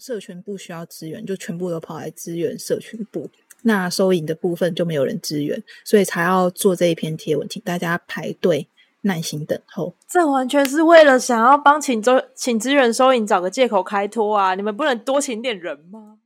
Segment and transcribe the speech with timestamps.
[0.00, 3.28] 社群部需要资源，就全部都跑来支援社群部。
[3.62, 8.66] 那收银的部分就没有人支援，所以才要做这一篇贴文，请大家排队
[9.02, 9.94] 耐心等候。
[10.08, 14.54] 这完全是为了想要帮请周请支援收银找个借口开脱啊！
[14.54, 16.16] 你们不能多请点人吗？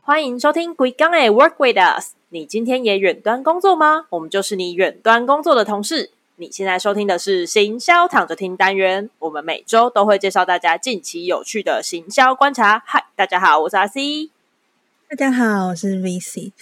[0.00, 2.12] 欢迎收听《鬼刚诶 Work with Us》。
[2.28, 4.06] 你今天也远端工作吗？
[4.10, 6.10] 我们就是你远端工作的同事。
[6.38, 12.82] 你现在收听的是行销躺着听单元，我们每周都会介绍大家近期有趣的行销观察。
[12.84, 14.28] 嗨，大家好，我是阿 C。
[15.08, 16.52] 大家好，我是 VC。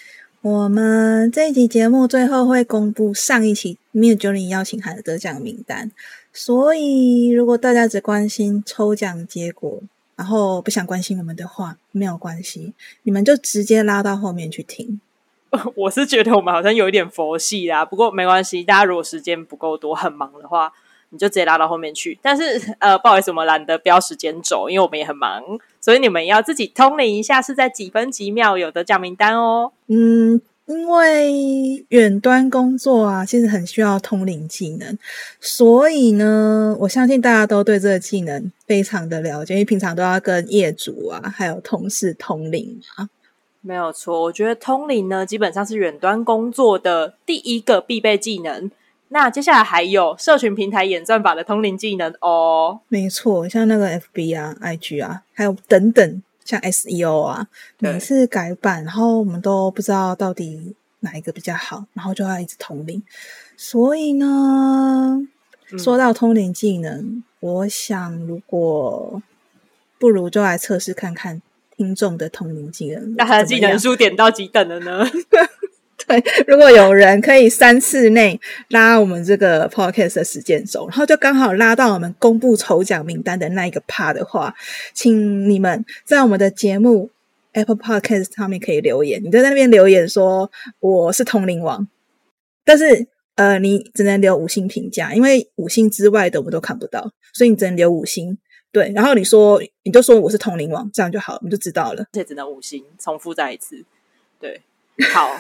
[0.42, 5.90] 我们这一集节目最后会公布上一期 Mid Journey 邀请函的得奖名单，
[6.32, 9.82] 所以如果大家只关心抽奖结果，
[10.14, 15.00] 然后不想关心我们的话，没有关系，你们就直接拉到后面去听。
[15.76, 20.72] 我是觉得我们好像有一点佛系啦，不过没关系，大家如果时间不够多、很忙的话，
[21.10, 22.18] 你就直接拉到后面去。
[22.20, 25.42] 但是呃，不好意思，我们懒得标时间轴，因为我们也很忙，
[25.80, 29.72] 所以你们要自己通灵一下是在几分几秒有得奖名单哦。
[29.86, 34.98] 嗯，因为远端工作啊，其实很需要通灵技能，
[35.40, 43.08] 所以呢，我相信大家都对这个技能非常的了解，因为平常都要跟业主啊，还有同事通灵啊。
[43.66, 48.70] 没有错，我觉得通灵呢，基本上是远端工作的第一个必备技能。
[49.08, 52.80] 那接下来还有社群平台演算法的通灵技能哦。
[52.88, 57.46] 没错，像那个 FB 啊、IG 啊，还有等等，像 SEO 啊，
[57.78, 63.02] 每次改版，然后我们都不知道到底哪一个比较好，然后就要一直通灵。
[63.56, 65.26] 所以呢，
[65.78, 69.22] 说到通灵技能，我想如果
[69.98, 71.40] 不如就来测试看看。
[71.76, 75.04] 听众的同龄技能，那他的技能数点到几等了呢？
[76.06, 84.54] 对，如果有人可以三次内拉我们这个 podcast 的时间轴，然后就刚好拉到我们公布抽奖名单的那一个 part 的话，
[84.92, 87.10] 请你们在我们的节目
[87.52, 90.50] Apple Podcast 上面可以留言，你在那边留言说
[90.80, 91.88] 我是同龄王，
[92.66, 93.06] 但是
[93.36, 98.36] 呃，你只能留五星评价，因为五星之外的我们都看不到，所以你只能留五星。
[98.74, 102.04] 对，然后你说，你就说我是通灵王，这样就好了，你就知道了。
[102.10, 103.84] 这只能五星，重复再一次。
[104.40, 104.62] 对，
[105.12, 105.30] 好，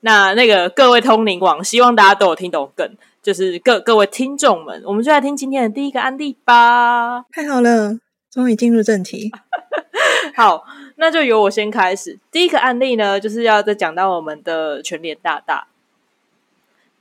[0.00, 7.24] 那那个各位通灵王，希望大家都有听懂梗，就是各各位听众们，我们就来听今天的第一个案例吧。
[7.32, 7.98] 太好了，
[8.30, 9.32] 终于进入正题。
[10.36, 10.62] 好，
[10.96, 12.18] 那就由我先开始。
[12.30, 15.66] 第一个案例呢，就是要再讲到我们的全联大大。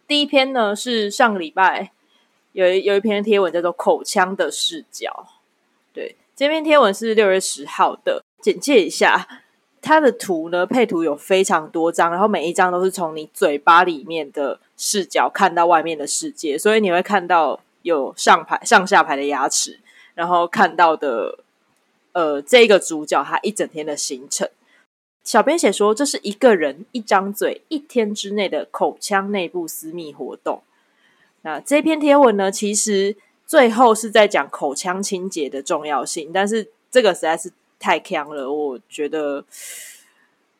[0.07, 1.91] 第一篇呢是上个礼拜
[2.53, 5.27] 有有一篇贴文叫做“口腔的视角”。
[5.93, 8.23] 对，这篇贴文是六月十号的。
[8.41, 9.27] 简介一下，
[9.81, 19.79] 它的图呢配图有非常多张，然后每一张都是从你嘴巴里面的视角看到外面的世界，所以你会看到有上排、上下排的牙齿，
[20.15, 21.37] 然后看到的
[22.13, 24.49] 呃这个主角他一整天的行程。
[25.23, 30.63] 小编写说，这是一个人一张嘴一天之内的口腔内部私密活动。
[31.43, 33.17] 那这篇贴文呢，其实。
[33.51, 39.43] 最后是在讲口腔清洁的重要性，但是这个实在是太强了，我觉得，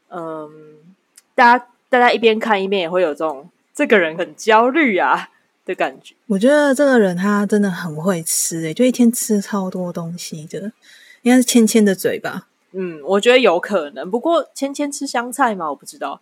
[0.10, 0.76] 嗯，
[1.34, 5.30] 大家大家一边看一边也会有这种这个人很焦虑啊
[5.64, 6.16] 的感觉。
[6.28, 10.74] 我觉得这个人他真的很会吃，诶，就一天吃超多东西的，
[11.22, 12.50] 应该是芊芊的嘴吧？
[12.74, 15.70] 嗯，我觉得有可能，不过芊芊吃香菜吗？
[15.70, 16.22] 我不知道，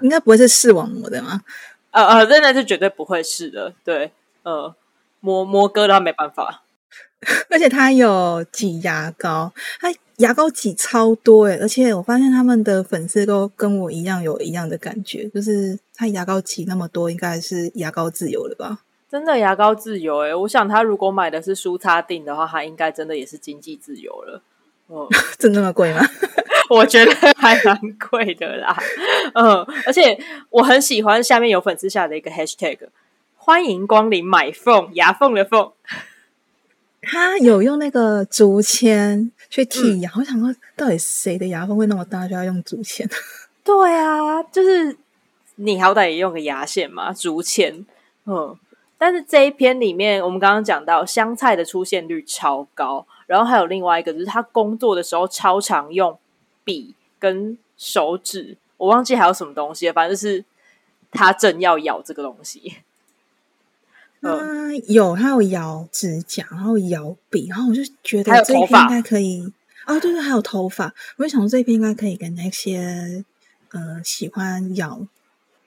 [0.00, 1.42] 应该不会是视网膜的吗？
[1.90, 4.10] 呃呃，真的是绝对不会是的，对。
[4.44, 4.74] 呃，
[5.20, 6.62] 摸摸哥他没办法，
[7.50, 18.78] 而且他有挤牙膏，他牙膏挤超多诶，而且我发现他们的粉丝都跟我一样有一样的感觉，就是他牙膏挤那么多，应该是牙膏自由了吧？
[19.10, 24.42] 真的牙膏自由诶，我想他如果买的是舒擦定的话，他应该真的也是经济自由了。
[24.88, 26.00] 哦， 真那么贵吗？
[26.68, 27.78] 我觉得还蛮
[28.10, 28.76] 贵的啦。
[29.34, 30.18] 嗯，而且
[30.50, 32.78] 我很喜欢下面有粉丝下的一个 hashtag。
[33.46, 35.70] 欢迎光临买缝牙缝的缝，
[37.02, 40.10] 他有用那个竹签去剔牙。
[40.16, 43.06] 我想说，到底谁的牙缝会那么大，就要用竹签？
[43.62, 44.96] 对啊，就是
[45.56, 47.84] 你好歹也用个牙线嘛，竹签。
[48.24, 48.58] 嗯，
[48.96, 56.18] 但是这一篇里面，我们刚刚讲到香菜的出现率超高，然后还有另外一个，就是他工作的时候超常用
[56.64, 60.42] 笔跟手指，我忘记还有什么东西，反正就是
[61.10, 62.76] 他正要咬这个东西。
[64.24, 69.52] 他有，他有咬指甲，然后咬笔，然后我就觉得这一篇应该可以。
[69.86, 73.22] 哦，对对，还有头发，我就想说这一篇应该可以给那些
[73.72, 75.06] 呃喜欢咬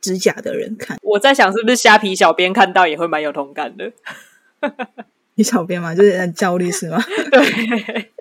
[0.01, 0.97] 指指甲的人看。
[1.01, 3.91] 我在想，是不是虾皮小编看到也会蛮有同感的？
[5.35, 6.97] 你小编嘛，就是很焦虑是吗？
[7.29, 8.11] 对。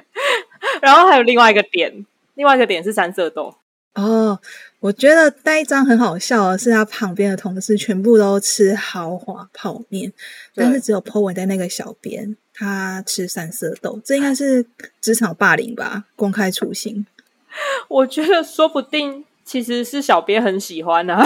[0.82, 2.04] 然后还有另外一个点，
[2.34, 3.54] 另外一个点是三色豆。
[3.94, 4.40] 哦，
[4.80, 10.12] 我觉得那一张很好笑的是，他旁边的同事全部都吃豪华泡面，
[10.54, 14.66] 但是只有 Po 文在那个小编他吃三色豆，这应该是
[15.00, 16.06] 职场霸凌吧？
[16.16, 17.06] 公开处刑。
[17.88, 21.24] 我觉得说不定其实是小编很喜欢啊，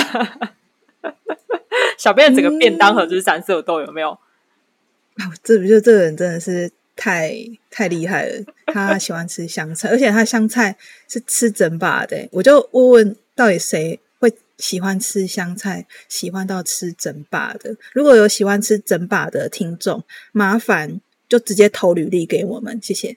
[1.96, 4.10] 小编整个便当盒就是三色豆，有没有？
[4.10, 6.70] 啊，这不就这个人真的是。
[6.98, 7.32] 太
[7.70, 10.76] 太厉害了， 他喜欢吃香菜，而且他香菜
[11.08, 12.28] 是吃整把的。
[12.32, 17.76] 我就问问，到底谁会喜欢吃香菜，喜欢到吃整把的？
[17.94, 20.02] 如果有喜欢吃整把的听众，
[20.32, 23.14] 麻烦就直接投履历给我们，谢谢。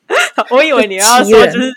[0.50, 1.72] 我以为你要说，就是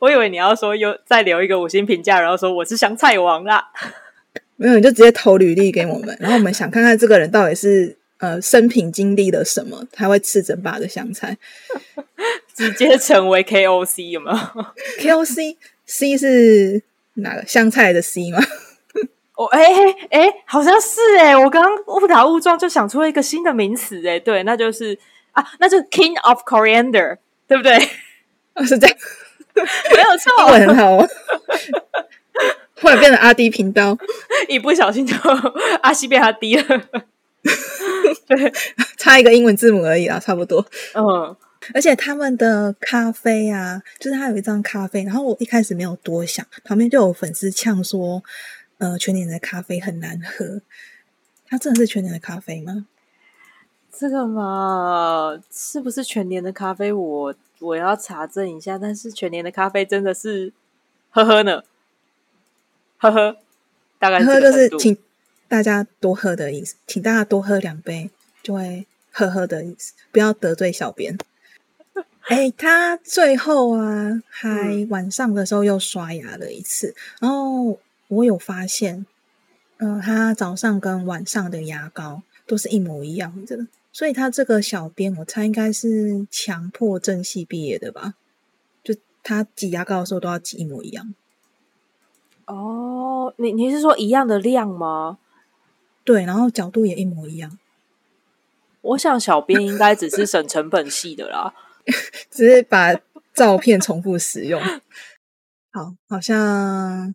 [0.00, 3.64] 我以为你要说，又再留一个五星评价，然后说我是香菜王啦。
[4.56, 7.96] 没有，你就直接投履历给我们，然后我们想看看这个人到底是。
[8.20, 9.84] 呃，生平经历了什么？
[9.92, 11.36] 他会吃整把的香菜，
[12.54, 14.36] 直接成为 KOC 有没有？
[15.00, 15.56] KOC
[15.86, 16.82] C 是
[17.14, 18.38] 哪个香菜的 C 吗？
[19.36, 19.64] 哦，哎
[20.10, 24.98] 哎，好像是哎，我刚刚误打误撞就想出了一个新的名词哎，对，那就是
[25.32, 27.16] 啊，那就是 King of Coriander，
[27.48, 27.78] 对不对？
[28.66, 28.96] 是这样，
[29.56, 30.98] 没有错，很好。
[32.82, 33.96] 忽然变成阿 D 频道，
[34.48, 35.14] 一不小心就
[35.82, 36.82] 阿西变阿 D 了。
[38.26, 38.52] 对，
[38.96, 40.64] 差一个英文字母而已啦，差不多。
[40.94, 41.34] 嗯，
[41.74, 48.22] 而且他们的咖啡啊，就是他有一张咖啡，然后我一开始没有多想，旁边就有粉丝呛说
[48.78, 50.60] ：“呃，全年的咖啡很难喝。”
[51.48, 52.86] 它真的是全年的咖啡吗？
[53.92, 56.92] 这个嘛，是不是全年的咖啡？
[56.92, 58.78] 我我要查证一下。
[58.78, 60.52] 但是全年的咖啡真的是
[61.10, 61.62] 呵呵呢，
[62.98, 63.36] 呵呵，
[63.98, 64.96] 大概喝就是请。
[65.50, 68.08] 大家多喝的意思，请大家多喝两杯，
[68.40, 71.18] 就会喝喝的意思，不要得罪小编。
[72.30, 79.04] 哎，他最后啊，还晚上的时候又刷牙了一次，然后我有发现，
[79.78, 88.14] 嗯，他早上跟晚上的牙膏都是一模一样的，所以他这个小编，我猜应该是强迫症系毕业的吧？
[88.84, 88.94] 就
[89.24, 91.12] 他挤牙膏的时候都要挤一模一样。
[92.44, 95.18] 哦，你你是说一样的量吗？
[96.10, 97.56] 对，然后角度也一模一样。
[98.80, 101.54] 我想小编应该只是省成本系的啦，
[102.32, 102.92] 只是把
[103.32, 104.60] 照片重复使用。
[105.70, 107.14] 好，好像，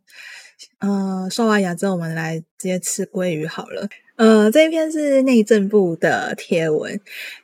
[0.80, 3.90] 嗯，刷完牙之后，我们来直接吃鲑鱼好了。
[4.16, 6.98] 呃，这一篇是内政部的贴文，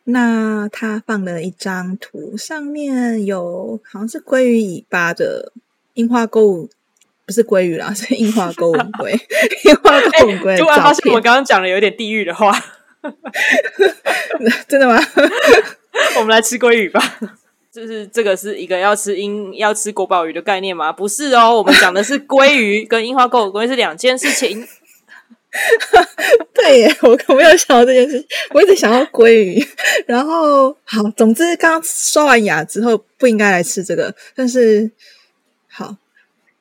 [0.06, 5.52] 那他放了一张图，上面有好像是鲑鱼尾巴的
[5.96, 6.70] 樱花购物。
[7.32, 9.14] 不是鲑鱼啦， 是樱花钩吻龟。
[9.64, 12.54] 樱花钩吻龟，突然发现我刚刚讲了有点地狱的话，
[14.68, 15.00] 真的吗？
[16.18, 17.02] 我们来吃鲑鱼吧。
[17.72, 20.92] 就是这个是一个要吃樱要吃国宝鱼的概念吗？
[20.92, 24.68] 不是哦，我们讲的是鲑鱼跟樱花钩吻龟是两件事情。
[26.54, 28.22] 对耶，我可没有想到这件事，
[28.54, 29.66] 我一直想要鲑鱼。
[30.06, 34.92] 然后好，总之刚刷完牙之后不应该来吃这个，但是
[35.70, 35.96] 好。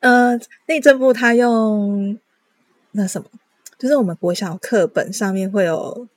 [0.00, 2.19] 呃，内政部他用
[2.93, 3.29] 那什么，
[3.79, 6.08] 就是我们国小课本上面会有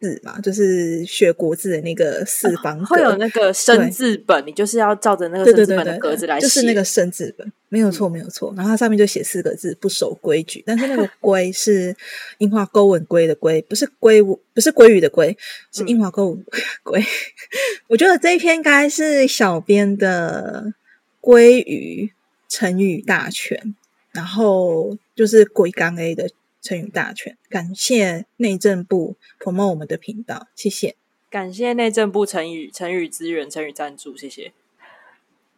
[0.00, 8.52] 字嘛，就是学国字的那个四方会有那个生字本，你就是要照着那个生字本的格子来写，就是那个生字本，没有错，没有错。
[8.56, 11.94] 然后它上面就写四个字“不守规矩”，但是那个“龟”是
[12.38, 15.36] 樱花钩吻龟的“龟”，不是龟，不是鲑鱼的“龟”，
[15.72, 16.44] 是樱花钩吻
[16.82, 17.02] 龟。
[17.88, 20.72] 我觉得这一篇应该是小编的
[21.20, 22.12] 鲑鱼。
[22.48, 23.74] 成语大全，
[24.12, 26.30] 然后就是鬼刚 A 的
[26.62, 27.36] 成语大全。
[27.48, 30.96] 感谢内政部 promote 我们的频道，谢谢。
[31.28, 34.52] 感谢内政部成语成语资源成语赞助，谢谢。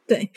[0.07, 0.31] 对，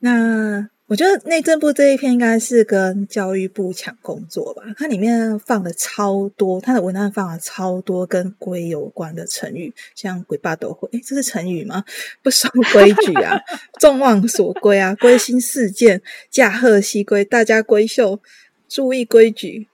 [0.00, 0.68] 那。
[0.88, 11.84] 我觉得内政部这一篇应该是跟教育部抢工作吧，它里面放了超多，它的文案放了超多跟龟有关的成语，像鬼爸都会，哎，这是成语吗？
[12.22, 13.38] 不守规矩啊，
[13.78, 16.00] 众望所归啊，归心似箭，
[16.30, 18.18] 驾鹤西归，大家闺秀，
[18.66, 19.68] 注意规矩，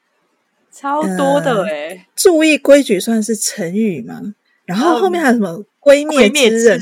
[0.73, 4.35] 超多的哎，注意规矩算是成语吗？
[4.64, 6.81] 然后后面还有什么闺灭之刃？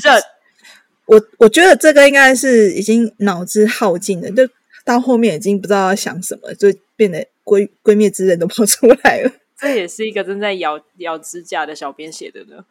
[1.13, 4.49] 我我觉得这个应该是已经脑子耗尽了，就
[4.85, 9.31] 到后面已经不知道要想什么，就变得归归灭之人都 跑出来了。
[9.59, 12.65] 这也是一个正在咬咬指甲的小编写的呢。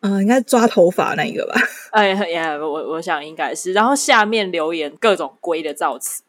[0.00, 1.60] 嗯，应该抓头发那一个吧？
[1.92, 3.72] 哎呀，我我想应该是。
[3.72, 6.22] 然后下面留言各种龟的造词。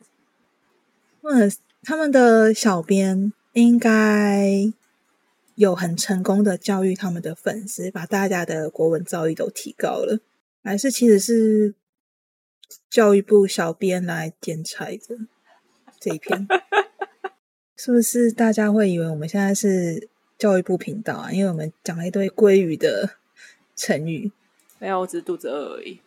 [1.22, 1.52] 嗯，
[1.84, 4.72] 他们的小编应该
[5.56, 10.20] 有很成功的教育他们的粉丝，把大家的国文造诣都提高了，
[10.64, 11.76] 还是其实是
[12.90, 15.18] 教育部小编来剪裁的
[16.00, 16.48] 这一篇？
[17.76, 21.32] 是不是大家会以为我们现在是教育部频道啊？
[21.32, 23.18] 因为我们讲了一堆鲑鱼的
[23.76, 24.32] 成语。
[24.80, 26.00] 没有，我只是肚子饿而已。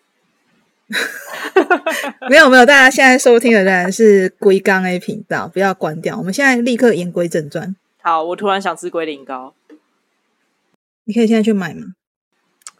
[2.30, 6.16] 没有没有，大家现在收听的仍然是龟缸 A 频道，不要关掉。
[6.16, 7.76] 我们现在立刻言归正传。
[8.00, 9.54] 好，我突然想吃龟苓膏，
[11.04, 11.94] 你可以现在去买吗？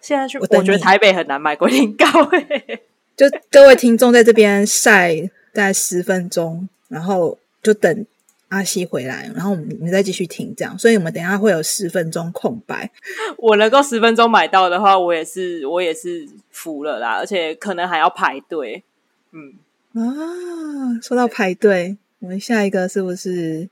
[0.07, 2.81] 现在去，我觉得台北很难买龟苓膏、欸。
[3.17, 5.21] 就各位听众在这边晒
[5.53, 8.07] 大概十分钟，然后就等
[8.51, 10.79] 阿西回来，然后我们你们再继续听这样。
[10.79, 12.89] 所以我们等一下会有十分钟空白。
[13.37, 18.85] 我能够十分钟买到的话，我也是我也是服了啦，而且可能还要排队。
[19.33, 19.55] 嗯，
[19.95, 23.69] 啊，说到排队，我们下一个是不是？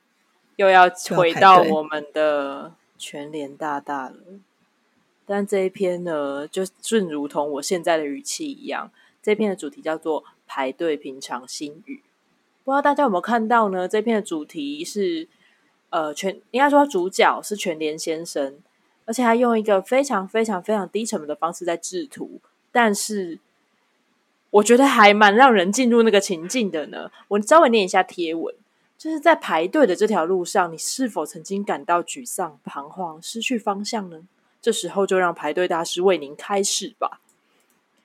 [0.56, 4.14] 又要回到我们的全联大大了。
[5.26, 8.90] 但这一篇呢，就正如同我现在的语气一样，
[9.22, 12.02] 这篇的主题叫做“排队平常心语”。
[12.64, 13.86] 不知道大家有没有看到呢？
[13.88, 15.28] 这篇的主题是
[15.90, 18.58] 呃全，应该说主角是全联先生，
[19.04, 22.40] 而且他用一个非常非常非常低成本的方式在制图，
[22.72, 23.38] 但是
[24.50, 27.10] 我觉得还蛮让人进入那个情境的呢。
[27.28, 28.54] 我稍微念一下贴文。
[28.96, 34.22] 就是在排队的这条路上，你是否曾经感到沮丧、彷徨、失去方向呢？
[34.64, 37.20] 这时候就让排队大师为您开示吧。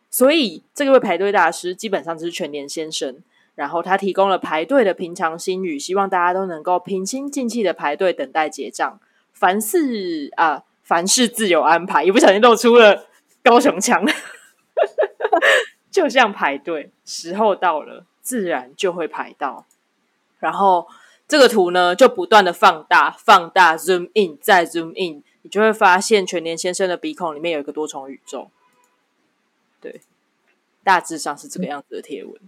[0.09, 3.23] 所以，这位排队大师基本上就是全年先生，
[3.55, 8.99] 然后他提供了排队的平常心语，希望大家都能够平心静气的排队等待结账，
[9.31, 12.03] 凡事啊，凡事自有安排。
[12.03, 13.05] 一不小心露出了
[13.41, 14.03] 高雄腔，
[15.89, 19.65] 就像排队，时候到了，自然就会排到。
[20.39, 20.89] 然后
[21.25, 28.51] 这个图呢，就不断的放大、放大、zoom in 再 zoom in，你就会发现全联先生的鼻孔里面有一个多重宇宙。
[29.81, 29.99] 对，
[30.83, 32.39] 大致上是这个样子的贴文。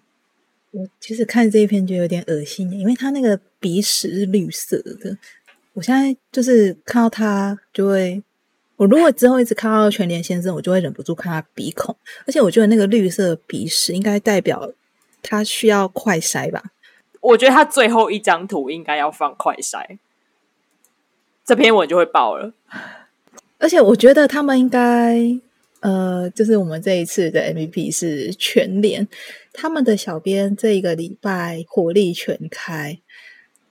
[0.70, 5.18] 我其实看这一篇就有点恶心，因为他那个鼻屎是绿色的。
[5.74, 8.22] 我现在就是看到他就会，
[8.76, 14.72] 我如果之后一直看到全联先生，我就会忍不住看他鼻孔，而且我觉得那个绿色鼻屎应该代表
[15.24, 16.62] 他需要快筛吧。
[17.20, 19.98] 我觉得他最后一张图应该要放快筛，
[21.46, 22.54] 这篇文就会爆了。
[23.58, 25.20] 而且我觉得他们应该，
[25.82, 29.08] 呃，就是我们这一次的 MVP 是全联，
[29.54, 33.00] 他们的小编这一个礼拜火力全开，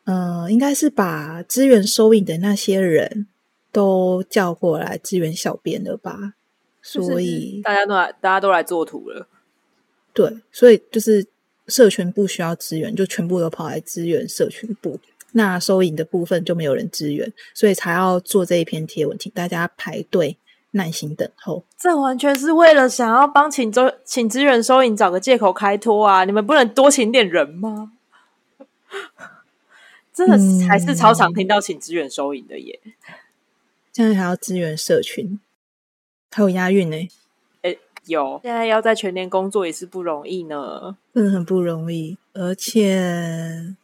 [0.05, 3.27] 呃，应该是把资源收银的那些人
[3.73, 6.35] 都叫过来支援小编的吧，
[6.81, 9.27] 所以大家都来，大家都来做图了。
[10.13, 11.27] 对，所以就是
[11.67, 14.99] 社群部需要支援，就全部都跑来支援社群部。
[15.33, 20.37] 那收银的部分就没有人支援，所以才要做这一篇贴文，请大家排队
[20.73, 21.65] 耐心等候。
[21.79, 26.25] 这完全是为了想要帮请周请支援收银找个借口开脱啊！
[26.25, 27.93] 你们不能多请点人吗？
[30.13, 32.81] 真的是还是超常听到请支援收银的耶。
[33.93, 35.41] 现在还要支援社群，
[36.31, 37.09] 还有押韵呢、
[38.07, 40.97] 有，现在要在全年工作也是不容易呢。
[41.15, 43.75] 真的很不容易，而且，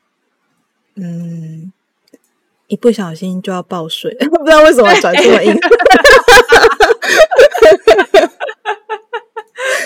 [0.97, 1.73] 嗯，
[2.67, 5.55] 一不小心就要报税， 不知道为什么转这么硬。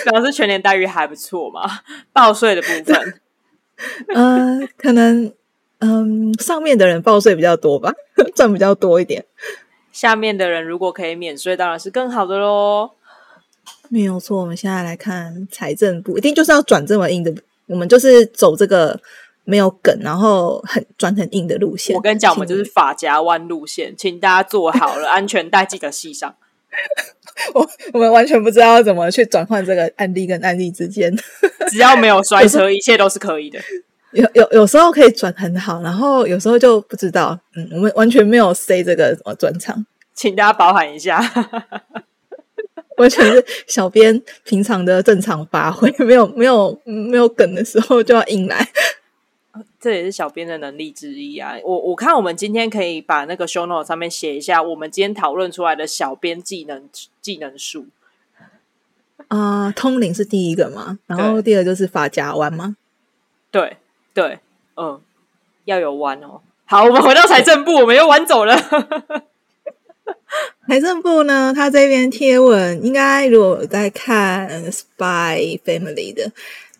[0.03, 1.61] 表示全年待遇还不错嘛？
[2.11, 3.21] 报税的部分，
[4.13, 5.31] 呃，可能，
[5.79, 7.93] 嗯，上面的人报税比较多吧，
[8.35, 9.23] 赚比较多一点。
[9.91, 12.91] 下面的人如果可以免税，当然是更好的喽。
[13.89, 17.33] 没有错，我们现在来看财政部，一定就是要转这么硬的，
[17.67, 18.99] 我们就是走这个
[19.51, 21.93] 没有梗，然后很转很硬的路线。
[21.93, 26.33] 我跟你讲，我们就是法夹弯路线，请大家做好了， 安全带记得系上。
[27.53, 31.13] 我我们完全不知道怎么去转换这个案例跟案例之间。
[31.69, 33.59] 只要没有摔车，一切都是可以的。
[34.13, 37.37] 有有有时候可以转很好，然后有时候就不知道。
[37.57, 41.21] 嗯，我们完全没有 say 这个什么转场，请大家包涵一下。
[42.97, 48.65] 完全是小编平常的正常发挥，没有没有没有梗的时候就要硬来。
[49.79, 51.55] 这也是小编的能力之一啊！
[51.63, 56.87] 我我看我们今天可以把那个 show note 上面写一下，我们今天讨论出来的小编技能
[57.21, 57.87] 技能数。
[59.27, 62.75] 啊、通灵是第一个嘛，然后第二个就是发夹弯吗。
[63.49, 63.77] 对
[64.13, 64.39] 对，
[64.75, 65.01] 嗯，
[65.65, 66.41] 要有弯哦。
[66.65, 68.55] 好，我们回到财政部，我们又弯走了。
[70.67, 76.31] 财政部呢，他这边贴文应该如果在看 Spy Family 的，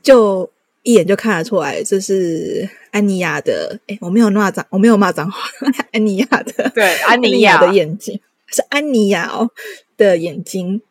[0.01, 0.49] 就
[0.83, 3.79] 一眼就看得出来，这是安妮亚的。
[3.87, 5.49] 哎，我没有骂脏，我没有骂脏话。
[5.91, 9.51] 安妮亚的，对， 安妮亚的眼睛是安妮亚哦
[9.97, 10.81] 的眼睛。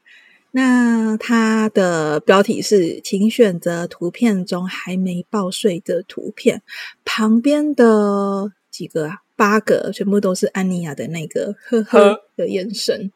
[0.53, 6.63] 那它的标题是，请选择图片中还没报税的图片。
[7.05, 13.13] 旁边的几个啊，八个全部都是安妮亚的那个呵呵的眼神，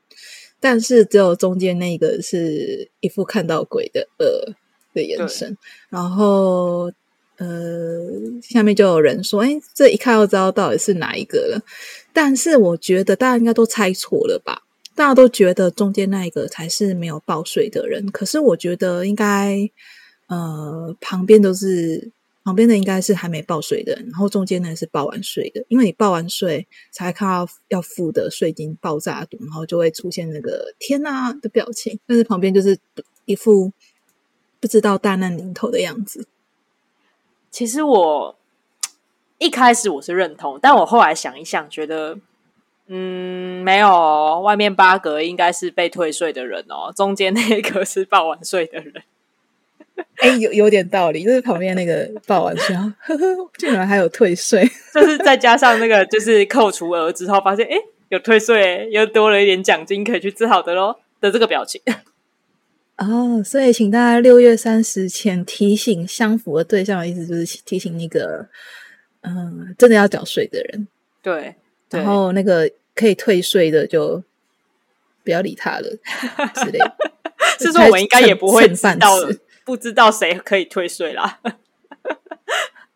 [0.61, 4.55] 但是只有中间那个是一副看到鬼的呃
[4.95, 5.57] 的眼神。
[5.91, 6.91] 然后
[7.37, 8.01] 呃，
[8.41, 11.61] 下面就有人说：“哎，这一看就知道到底是哪一个了。”
[12.15, 14.63] 但是我觉得大家应该都猜错了吧。
[14.95, 19.69] 大家都觉得中间那一个才是没有报税的人，可是我觉得应该，
[20.29, 22.13] 呃，旁边都是
[22.45, 32.79] 旁边的应该是还没报税的，然后中间呢是报完税的，因为你报完税才看到要付的税金爆炸度，然后就会出现那个天哪的表情，但是旁边就是
[33.25, 33.73] 一副
[34.65, 36.27] 不知道大难临头的样子。
[37.51, 38.35] 其实我
[39.37, 42.17] 一开始我是认同，但我后来想一想，觉得。
[42.87, 49.03] 嗯，没有，外面八格应该是被退税的人哦，中间那个是报完税的人。
[50.17, 57.77] 哎，有有点道理，就是旁边那个报完税，呵呵， 竟然还有退税，就是再加上那个就是扣除额之后，发现哎
[58.09, 61.83] 有退税，又多了一点奖金可以去治好的喽的这个表情。
[62.99, 68.47] 哦，所以请大家六月三十前提醒相符的对象的意思，就是提醒那个
[69.23, 70.89] 嗯，真的要缴税的人。
[71.23, 71.55] 对。
[71.91, 74.23] 然后那个可以退税的就
[75.23, 75.89] 不要理他了
[76.55, 76.79] 之类。
[77.61, 79.17] 是说我应该也不会知道，
[79.65, 81.39] 不知道谁可以退税啦。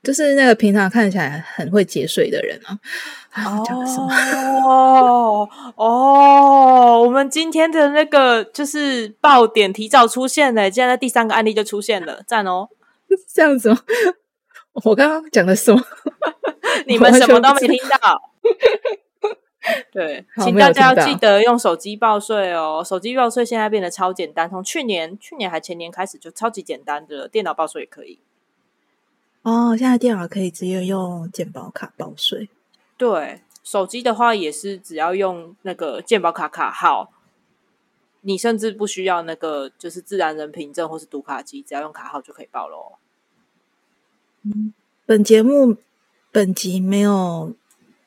[0.09, 2.81] 就是那个平常看起来很会节税的人啊。
[4.65, 5.47] 哦
[5.77, 12.71] 哦，我们今天的那个就是爆点提早出现了，现在第三个案例就出现了，赞哦！
[13.31, 13.79] 这样子吗？
[14.83, 15.79] 我刚刚讲的什么？
[16.89, 18.23] 你们什么都没听到。
[19.93, 22.83] 对，请大家要记得用手机报税哦。
[22.83, 28.21] 手机报税现在变得超简单，从去年、去年还前年开始就超级简单的，电脑报税也可以。
[29.49, 32.49] 哦，现在电脑可以直接用健保卡报税。
[32.97, 37.13] 对，手机的话也是只要用那个健保卡卡号，
[38.21, 42.99] 你甚至不需要那个就是自然人凭证或是读卡机，只要用卡号就可以报喽。
[44.43, 44.75] 嗯，
[45.07, 45.77] 本节目
[46.31, 47.55] 本集没有。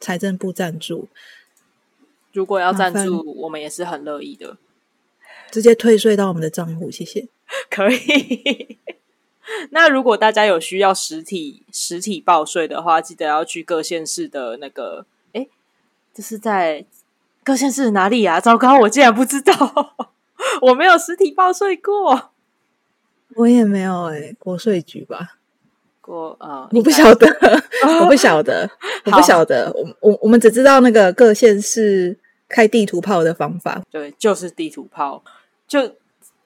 [0.03, 1.09] 财政部赞助，
[2.33, 4.57] 如果要赞助，我们也是很乐意的。
[5.51, 7.27] 直接退税到我们的账户，谢谢。
[7.69, 8.79] 可以。
[9.71, 15.05] 那如果大家有需要实体实体报税的话，记得要去各县市的那个。
[15.33, 15.47] 哎，
[16.13, 16.85] 这是在
[17.43, 18.39] 各县市哪里啊？
[18.39, 19.95] 糟糕，我竟然不知道，
[20.61, 22.31] 我没有实体报税过。
[23.35, 25.37] 我也没有哎，国税局吧。
[26.05, 27.27] 我啊， 我不晓得，
[28.01, 28.69] 我不晓得，
[29.05, 29.71] 我不晓得。
[29.73, 32.17] 我我我们只知道那个各县市
[32.49, 35.23] 开地图炮的方法，对，就是地图炮。
[35.67, 35.95] 就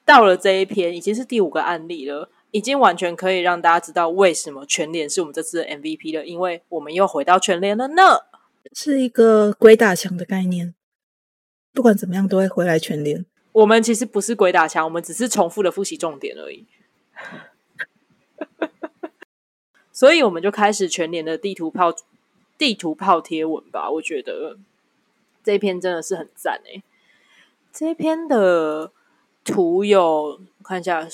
[0.04, 8.20] 到了这一篇，已经是第五个案例了，已经完全可以让大家知道为什么全联是我们这次的 MVP 了，因为我们又回到全联了呢。
[8.72, 10.74] 是一个鬼打墙的概念，
[11.72, 13.24] 不管怎么样都会回来全联。
[13.52, 16.66] 我们其实不是鬼打墙，我们只是重复的复习重点而已。
[19.92, 21.94] 所以我们就开始全年的地图炮
[22.58, 23.90] 地图炮贴文吧。
[23.90, 24.58] 我觉得
[25.42, 26.82] 这一篇真的是很赞诶。
[27.72, 28.90] 这一篇的
[29.44, 31.06] 图有看一下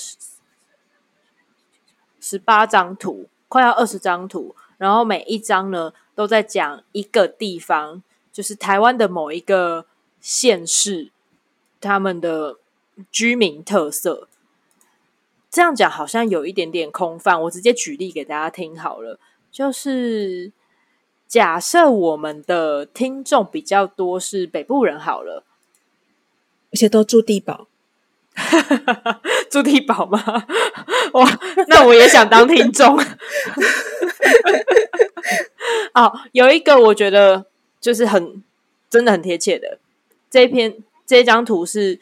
[2.23, 4.55] 十八张图，快要二十张图。
[4.77, 9.85] 然后每一张呢都在讲一个地方，就是台湾的某一个
[10.21, 11.11] 县市，
[11.81, 12.57] 他们的
[13.11, 14.29] 居民特色。
[15.49, 19.19] 这样讲好像有一点点空泛，我直接举例给大家听好了。
[19.51, 20.51] 就是
[21.27, 25.43] 假设我们的听众比较多是北部人好了，
[26.71, 27.67] 而且都住地堡，
[29.49, 30.23] 住地宝吗？
[31.13, 32.97] 哇，那我也想当听众。
[35.93, 37.45] 哦，有一个我觉得
[37.79, 38.43] 就是很
[38.89, 39.77] 真的很贴切的
[40.29, 41.99] 这一篇这张图是。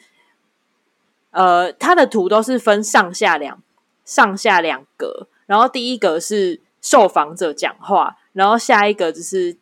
[1.30, 3.62] 呃，它的图都是分上下两
[4.04, 9.56] 上下两格，然后第一格是受访者讲话，然后下一个就是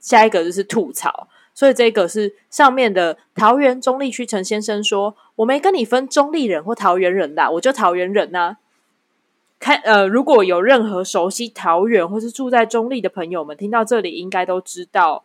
[0.00, 8.56] 下一个就是吐槽，所以这个是上面的桃园中立区陈先生说：“我没跟你分中立人或桃园人啦，我就桃园人呐。”
[9.60, 15.22] 看，呃，如果有任何熟悉桃园或是住在中立的朋友们，听到这里应该都知道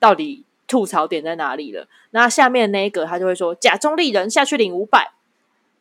[0.00, 1.86] 到底吐槽点在哪里了。
[2.10, 5.12] 那下面那一个他就会说：“假中立人下去领五百。”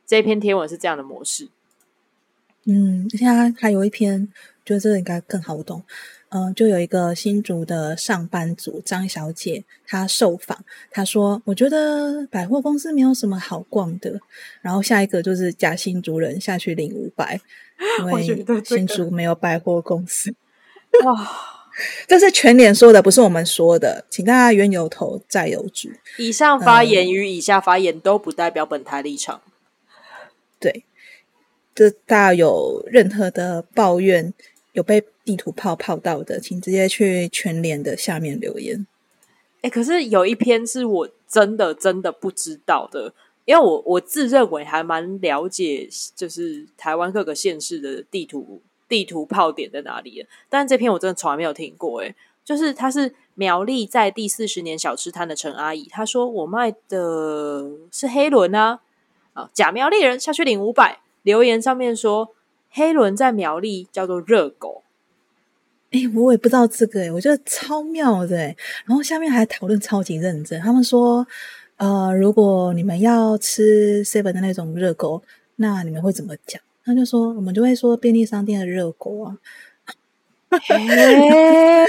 [0.05, 1.47] 这篇贴文是这样的模式，
[2.65, 4.31] 嗯，现在还有一篇，
[4.63, 5.81] 觉得这个应该更好懂。
[6.29, 14.19] 嗯，就有一个新竹的上班族张小姐，她受访，她说：“我觉得百货公司没有什么好逛的。”
[14.61, 17.39] 然后下一个就是假新竹人下去领五百，
[17.99, 18.23] 因为
[18.65, 20.35] 新竹没有百货公司。
[21.05, 21.29] 哇，
[22.07, 25.89] 这是全脸说的，不是我们说的，请大家冤有头债有主。
[26.17, 29.41] 以上发言与以下发言都不代表本台立场。
[30.59, 30.83] 对，
[31.73, 34.33] 这大家有任何的抱怨。
[34.73, 38.85] 有被地图炮炮到的，请直接去全联的下面留言。
[39.61, 43.11] 哎，可是有一篇是我真的真的不知道的，
[43.45, 50.27] 因为我我自认为还蛮了解，就是台湾各个县市的地图地图炮点在哪里的。
[50.47, 52.03] 但这篇我真的从来没有听过。
[52.03, 58.79] 哎，就是他是苗栗在第四十年小吃摊的陈阿姨，她说我卖的是黑轮啊，
[59.33, 60.99] 啊假苗栗人下去领五百。
[61.23, 62.35] 留言上面说。
[62.77, 64.83] 黑轮在苗栗叫做热狗，
[65.95, 68.53] 哎，我也不知道这个，哎，我觉得超妙的，哎。
[68.85, 71.25] 然后下面还讨论超级认真，他们说，
[71.77, 75.23] 呃，如果你们要吃 seven 的那种热狗，
[75.55, 76.61] 那你们会怎么讲？
[76.83, 79.37] 他就说，我们就会说便利商店的热狗啊。
[80.49, 81.85] 哎，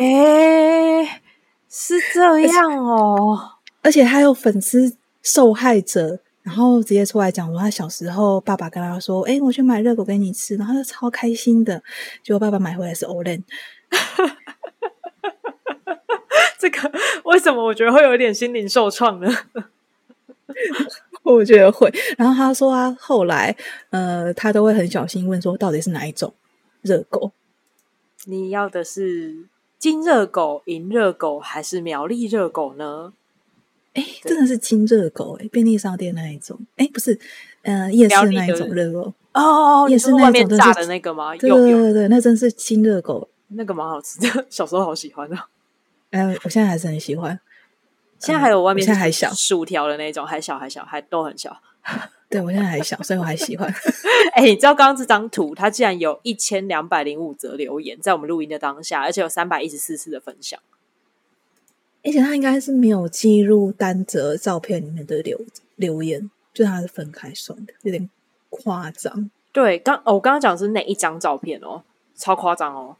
[0.00, 1.20] 哎，
[1.68, 3.58] 是这 样哦。
[3.82, 6.20] 而且还有粉丝受害者。
[6.46, 11.82] 然后直接出来讲说，他小时候爸爸跟他说：“哎，我去买热狗给你吃。”然后他就超开心的，
[12.22, 13.42] 结果爸爸买回来是 Olen。
[16.56, 16.92] 这个
[17.24, 19.28] 为什么我觉得会有一点心灵受创呢？
[21.24, 21.92] 我觉得会。
[22.16, 23.56] 然后他说他后来
[23.90, 26.32] 呃，他都会很小心问说，到底是哪一种
[26.82, 27.32] 热狗？
[28.26, 29.48] 你要的是
[29.80, 33.12] 金热狗、银热狗还是苗栗热狗呢？
[33.96, 37.18] 哎，真的是金热狗哎，便利商店那一种哎，不是，
[37.62, 41.34] 嗯，夜市那一种热狗哦，夜市外面炸的那个吗？
[41.36, 45.36] 对对对，那真是金热狗，那个蛮好吃的， 小时候好喜欢的。
[46.10, 47.40] 哎，我现在还是很喜欢。
[48.18, 51.54] 现在还有外面现在还小薯条的那种，还小还小，还都很小。
[52.28, 53.72] 对我现在还小，所以我还喜欢。
[54.34, 60.58] 哎，你知道刚刚这张图，它竟然有一千两百零五则留言，在我们录音的当下，而且有三百一十四次的分享。
[62.06, 65.38] 而且他应该是没有记录单则照片里面的留
[65.74, 68.08] 留言，就他是分开算的，有点
[68.48, 69.28] 夸张。
[69.50, 71.82] 对，刚哦我刚刚讲是哪一张照片哦，
[72.14, 72.96] 超夸张哦。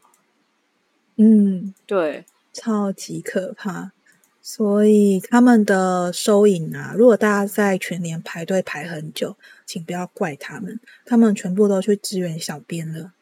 [1.15, 3.91] 嗯，对，超级可怕。
[4.41, 13.13] 所以他们的收银啊，如果大家在全年排队排很久，请不要怪他们，他们全部都去支援小编了。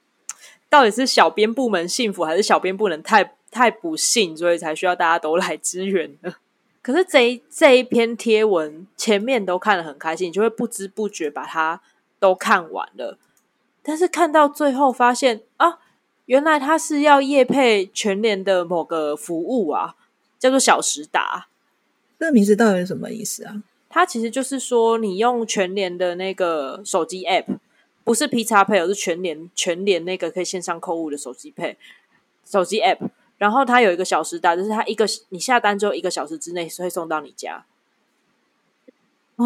[0.67, 3.35] 到底是小编部门幸福，还是小编不能太？
[3.55, 6.35] 太不幸，所以才需要大家都来支援的。
[6.83, 11.81] 可是这这一篇贴文前面都看得很开心，就会不知不觉把它
[12.19, 13.17] 都看完了。
[13.81, 15.79] 但是看到最后发现啊，
[16.25, 19.95] 原来他是要夜配全联的某个服务啊，
[20.37, 21.47] 叫做小时达。
[22.19, 23.63] 这个名字到底是什么意思啊？
[23.89, 27.45] 它其实就是说，你用全联的那个手机 App，
[28.03, 31.77] 不是 P 叉配，而是全联全联那个可以线上购物的手机配
[32.45, 33.09] 手机 App。
[33.37, 37.65] 然后它有一个小时达，就是它一个你下单之后一个小时之内会送到你家。
[39.35, 39.45] 哦，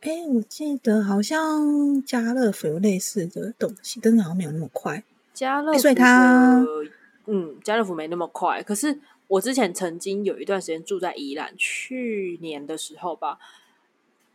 [0.00, 5.04] 哎，我记得好像家乐福有类似的东西，但是好像没有那么快。
[5.34, 6.64] 家乐福，所以它
[7.26, 8.62] 嗯，家乐福没那么快。
[8.62, 13.38] 可是我之前曾经有一段时间住在宜兰，去年的时候吧。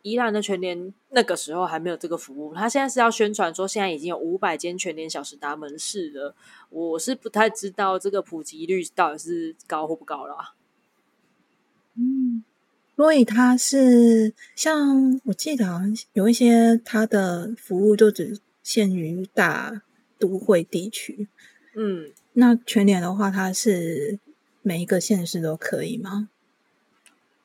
[0.04, 6.36] 宜兰的全联那个时候还没有这个服务，他现在是要宣传说现在已经有五百间全联小时达门市了。
[6.70, 10.54] 我是不太知道这个普及率到底是高或不高啦。
[11.96, 12.44] 嗯，
[12.96, 19.82] 所以它是像我记得好像有一些它的服务就只限于大
[20.20, 21.28] 都会地区。
[21.76, 24.20] 嗯，那全联的话，它是
[24.62, 26.30] 每一个县市都可以吗？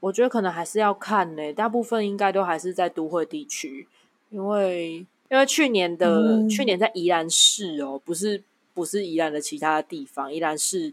[0.00, 3.86] 我觉得可能还是要看呢，大部分应该都还是在都会地区，
[4.30, 8.42] 因为因为去年的去年在宜兰市哦，不是
[8.74, 10.92] 不是宜兰的其他地方，宜兰市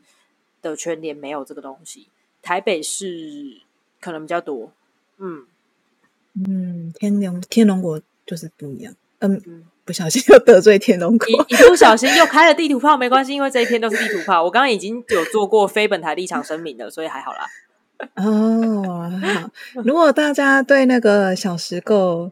[0.61, 2.07] 的全年没有这个东西，
[2.41, 3.61] 台北市
[4.01, 4.71] 可能比较多，
[5.17, 5.45] 嗯。
[6.49, 17.45] 嗯，天龙天龙国就是不一样，嗯，不小心又得罪天龙国，一不小心又开了地图炮，没关系，因为这一篇都是地图炮，我刚刚已经有做过非本台立场声明了，所以还好啦。
[18.15, 19.51] 哦，好。
[19.83, 22.31] 如果大家对那个小时购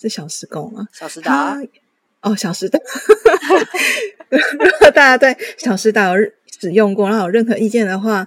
[0.00, 0.86] 是小时购吗？
[0.92, 1.58] 小时达
[2.22, 2.78] 哦，小时达。
[4.30, 8.26] 如果大家对小时达有使用过，然后有任何意见的话，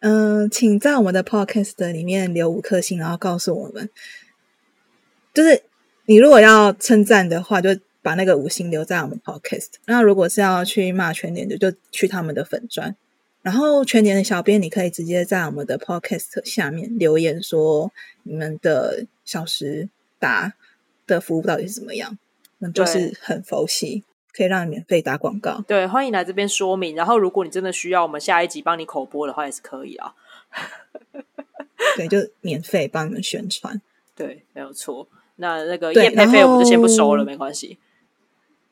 [0.00, 3.88] 嗯，请在我们的 Podcast 里面留五颗星，然后告诉我们。
[5.34, 5.62] 就是
[6.06, 7.70] 你如果要称赞的话，就
[8.02, 9.68] 把那个五星留在我们 podcast。
[9.86, 12.94] 那如果是要去骂全年的，就去他们的粉砖。
[13.42, 20.54] 然后全年的小编，你可以直接在我们的 podcast 下面留言说你们的小时达
[21.06, 22.16] 的服务到底是怎么样，
[22.58, 25.64] 那就是很佛系，可以让你免费打广告。
[25.66, 26.94] 对，欢迎来这边说明。
[26.94, 30.14] 然后如果你真的需要我们下一集帮你口播的话，也是可以啊。
[31.96, 33.82] 对，就免费帮你们宣传。
[34.14, 35.08] 对，没有错。
[35.36, 37.78] 那那个叶配费我们就先不收了，没关系。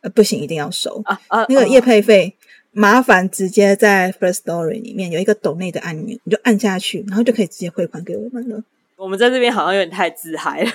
[0.03, 1.45] 呃，不行，一定要收啊啊！
[1.49, 2.35] 那个叶配费，
[2.73, 8.63] 麻烦直接在 First Story 里面有一个抖内的按钮，你就按下去，然后就可以直接汇款给我们了。
[8.97, 10.71] 我们在这边好像有点太自嗨了。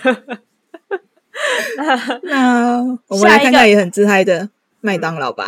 [2.24, 2.78] 那
[3.08, 4.50] 我们来看看也很自嗨的
[4.82, 5.48] 麦当劳吧。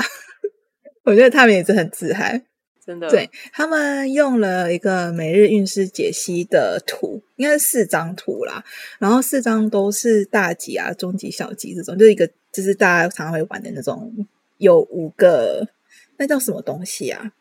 [1.03, 2.43] 我觉得他们也是很自嗨。
[2.85, 8.63] 真的，对他们用了一个每日运势解析的图，应该是四张图啦。
[8.97, 14.13] 然后四张都是大吉啊、中吉、小吉这种，就是一个就是大家常常会玩的那种，
[14.57, 15.67] 有五个
[16.17, 17.31] 那叫什么东西啊？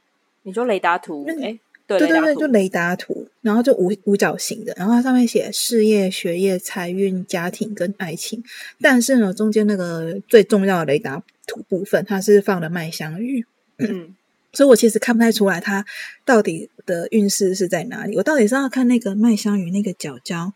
[0.43, 1.25] 你说雷达图？
[1.29, 3.29] 哎，对对对，就雷达图。
[3.41, 8.43] 然后就五五角形的，然后它上面写事业、学业、财运、家庭跟爱情。
[8.81, 13.45] 但是呢，中间那个最重要的雷达图部分，它是放了麦香鱼。
[13.79, 14.15] 嗯。
[14.53, 15.85] 所以我其实看不太出来它
[16.25, 18.17] 到底的运势是在哪里。
[18.17, 20.55] 我到底是要看那个麦香鱼那个角角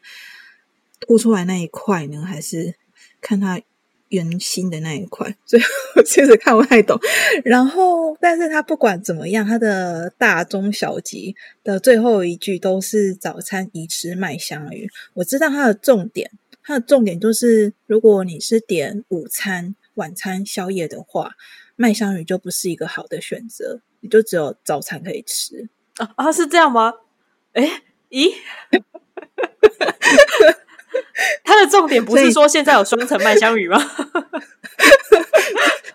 [1.01, 2.77] 凸出来那一块呢，还是
[3.21, 3.61] 看它
[4.11, 5.35] 圆心的那一块？
[5.45, 5.63] 所以
[5.97, 6.97] 我其实看不太懂。
[7.45, 14.89] 然后，但是他不管怎么样，他的大中小集的最后一句都是早餐宜吃麦香鱼。
[15.15, 16.31] 我知道它的重点，
[16.63, 21.33] 它的重点就是，如果你是点午餐、晚餐、宵夜的话，
[21.77, 23.81] 麦香鱼就不是一个好的选择。
[24.03, 25.69] 你就只有早餐可以吃
[25.99, 26.93] 啊啊，是这样吗？
[27.53, 28.33] 哎，咦，
[31.45, 33.79] 它的重点不是说现在有双层麦香鱼吗？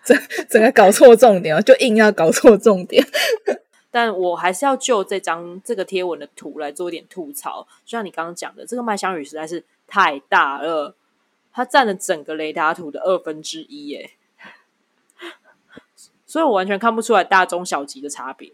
[0.03, 0.17] 整
[0.49, 3.05] 整个搞错重点哦，就硬要搞错重点。
[3.89, 7.67] 但我还是要就这张这个贴文的图来做一点吐槽。
[7.86, 10.95] 就像你刚刚讲的，这个麦香鱼实在是太大了，
[11.53, 14.12] 它占了整个雷达图的二分之一耶。
[16.27, 18.51] 所以我完全看不出来大中小级的差别，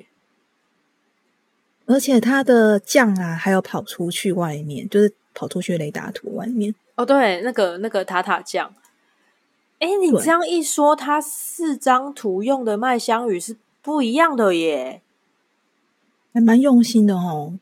[1.88, 6.74] 而且它的酱啊，还有跑出去外面，就是跑出去雷达图外面。
[6.96, 8.74] 哦，对，那个那个塔塔酱。
[9.80, 15.02] 哎，你这样一说，它四张图用的麦香鱼是不一样的耶，
[16.34, 17.58] 还蛮用心的哦。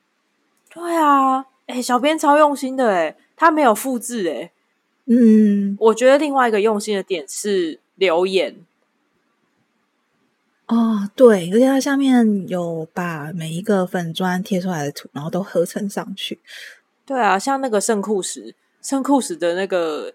[0.69, 4.51] 对啊，哎，小编超用心的哎，他没有复制哎。
[5.05, 8.57] 嗯，我觉得另外一个用心的点是留言。
[10.67, 16.37] 哦，对，而且它下面有把每一个粉砖贴出来的图，然后都合成上去。
[17.09, 20.13] 对啊，像那个圣库什，圣库什的那个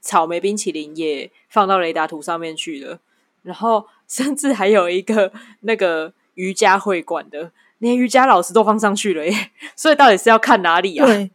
[0.00, 2.98] 草莓冰淇淋也放到雷达图上面去了，
[3.42, 9.50] 然后甚至还有一个那个瑜伽会馆的，连瑜伽老师都放上去了耶。
[9.76, 11.04] 所以到底是要看哪里啊？
[11.04, 11.30] 对，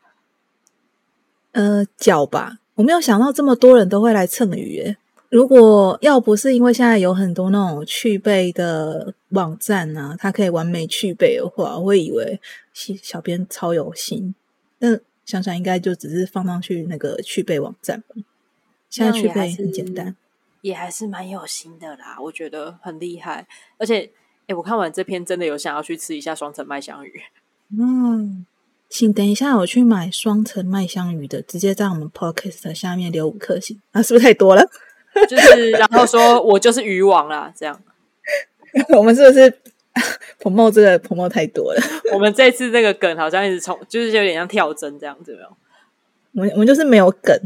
[1.51, 4.97] 呃，脚吧，我没有想到这么多人都会来蹭鱼耶。
[5.29, 12.41] 如果要不是因为现在有很多那种去背的网站啊，它可以完美去背的话，我会以为
[12.73, 14.33] 小编超有心。
[14.85, 18.15] 但想想应该就只是放上去那个去背网站吧。
[18.89, 20.15] 现在去背很简单，
[20.61, 23.47] 也还是蛮有心的啦，我觉得很厉害。
[23.77, 24.11] 而且，
[24.47, 27.21] 哎，我看完这篇真的有想要去吃一下双层麦香鱼。
[27.77, 28.45] 嗯，
[28.87, 34.63] 请等一下我去买双层麦香鱼的，直接在我们 podcast 下面留五颗星啊，是不是太多了？
[35.27, 37.81] 就是，然后说我就是渔王啦，这样。
[38.95, 39.59] 我们是不是
[40.39, 41.81] 彭茂这个彭茂太多了？
[42.13, 45.47] 我们这次这个梗好像一直从，就是有点像跳针这样子，没有？
[46.33, 47.37] 我们我们就是没有梗，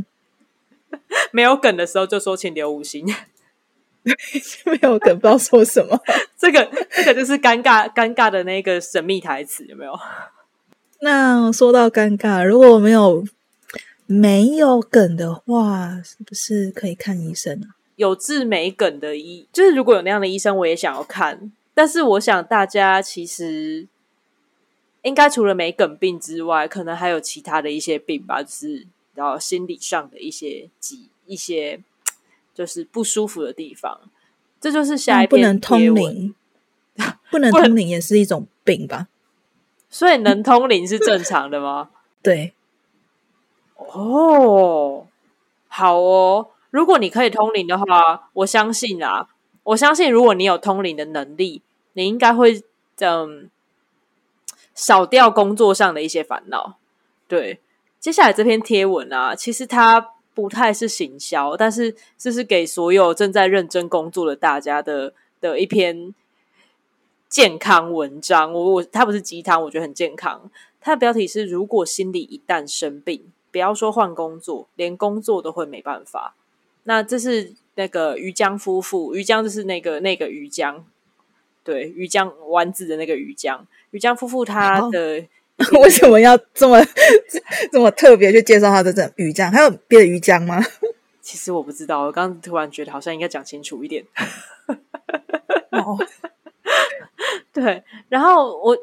[1.32, 3.06] 没有梗的时候就说请留五星，
[4.66, 6.00] 没有梗不知道说什么。
[6.38, 9.94] 这个这个就是尴尬尴尬的那个神秘台词，有没有？
[11.02, 13.26] 那说到尴尬，如果没有。
[14.12, 17.78] 没有梗的话，是不是可以看医生啊？
[17.96, 21.52] 有治没梗的医，就是如果有那样的医生，我也想要看。
[21.80, 23.88] 但是我想大家其实
[25.02, 31.80] 应该除了没梗病之外，可能还有其他的一些病吧，就是然后心理上的一些疾一些
[32.54, 33.98] 就是不舒服的地方。
[34.60, 36.36] 这就是下一不能通灵，
[37.32, 39.08] 不能通灵也是一种病吧？
[39.90, 41.92] 所以能通灵是正常的吗？
[42.22, 42.52] 对。
[43.78, 45.08] 哦，
[45.70, 46.50] 好哦。
[46.72, 49.30] 如果你可以通灵的话，我相信啊，
[49.64, 51.62] 我相信如果你有通灵的能力，
[51.94, 52.64] 你应该会
[53.00, 53.50] 嗯
[54.74, 56.78] 少掉工作上的一些烦恼。
[57.28, 57.60] 对，
[58.00, 66.14] 接下来这篇贴文啊，其实它不太是行销，但是这是给所有正在认真工作的大家的的一篇
[67.28, 68.54] 健康文章。
[68.54, 70.50] 我我它不是鸡汤，我觉得很健康。
[70.82, 76.36] 它的标题是：如果心里一旦生病，不要说换工作，连工作都会没办法。
[76.84, 80.86] 那这是那个于江夫妇，于江就是那个那个于江，
[81.70, 85.24] 对，于江丸子的那个于江，于江夫妇他的。
[85.84, 86.82] 为什么要这么
[87.72, 89.52] 这么特别去介绍他的这鱼江？
[89.52, 90.60] 还有别的鱼浆吗？
[91.22, 94.04] 其实我不知道，我刚刚突然觉得好像应该讲清楚一点。
[95.70, 95.96] 哦，
[97.54, 98.76] 对，然后我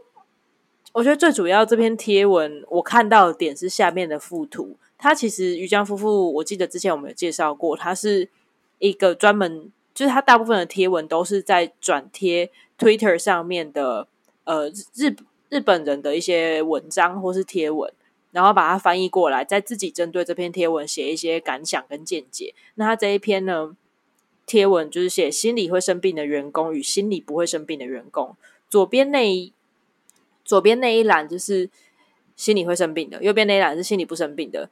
[0.93, 4.77] 我觉得最主要这篇贴文我看到的点是下面的附图。
[4.99, 8.29] 他其实于江夫妇，我记得之前我们有介绍过，他是
[8.79, 14.07] 一个专门，就是他大部分的贴文都是在转贴 Twitter 上面的，
[14.45, 15.17] 呃，日。
[15.49, 17.89] 日本人的一些文章或是贴文，
[18.33, 22.53] 然后把它翻译过来，再自己针对这篇贴文写一些感想跟见解。
[22.75, 23.77] 那他这一篇呢，
[24.45, 28.37] 贴文就是写心理会生病的员工与心理不会生病的员工。
[28.69, 29.53] 左边那一
[30.45, 31.71] 左边那一栏就是
[32.35, 34.69] 心理会生病的，右边那一栏是心理不生病的。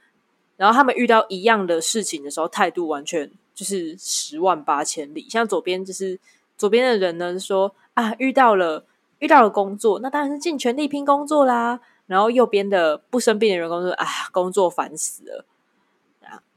[0.57, 5.27] 然后他们遇到一样的事情的时候，态度完全就是十万八千里。
[5.29, 6.19] 像左边就是
[6.57, 8.85] 左边的人呢说啊，遇到了。
[9.21, 11.81] 遇到了工作，那当然是尽全力拼工作啦。
[12.07, 15.47] 然后右边的不生病的员工说：“啊，工作烦死了。”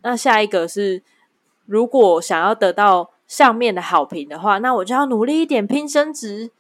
[0.03, 1.01] 那下一个是，
[1.65, 6.51] 如果想要得到上面的好评的话，那我就要努力一点拼升职。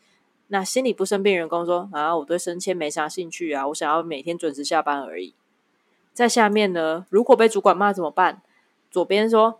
[0.47, 5.33] 那心里不生病员工说：“啊，我对升迁没啥兴趣啊，我想要每天准时下班而已。”
[6.13, 8.41] 在下面呢，如果被主管骂怎么办？
[8.89, 9.59] 左边说，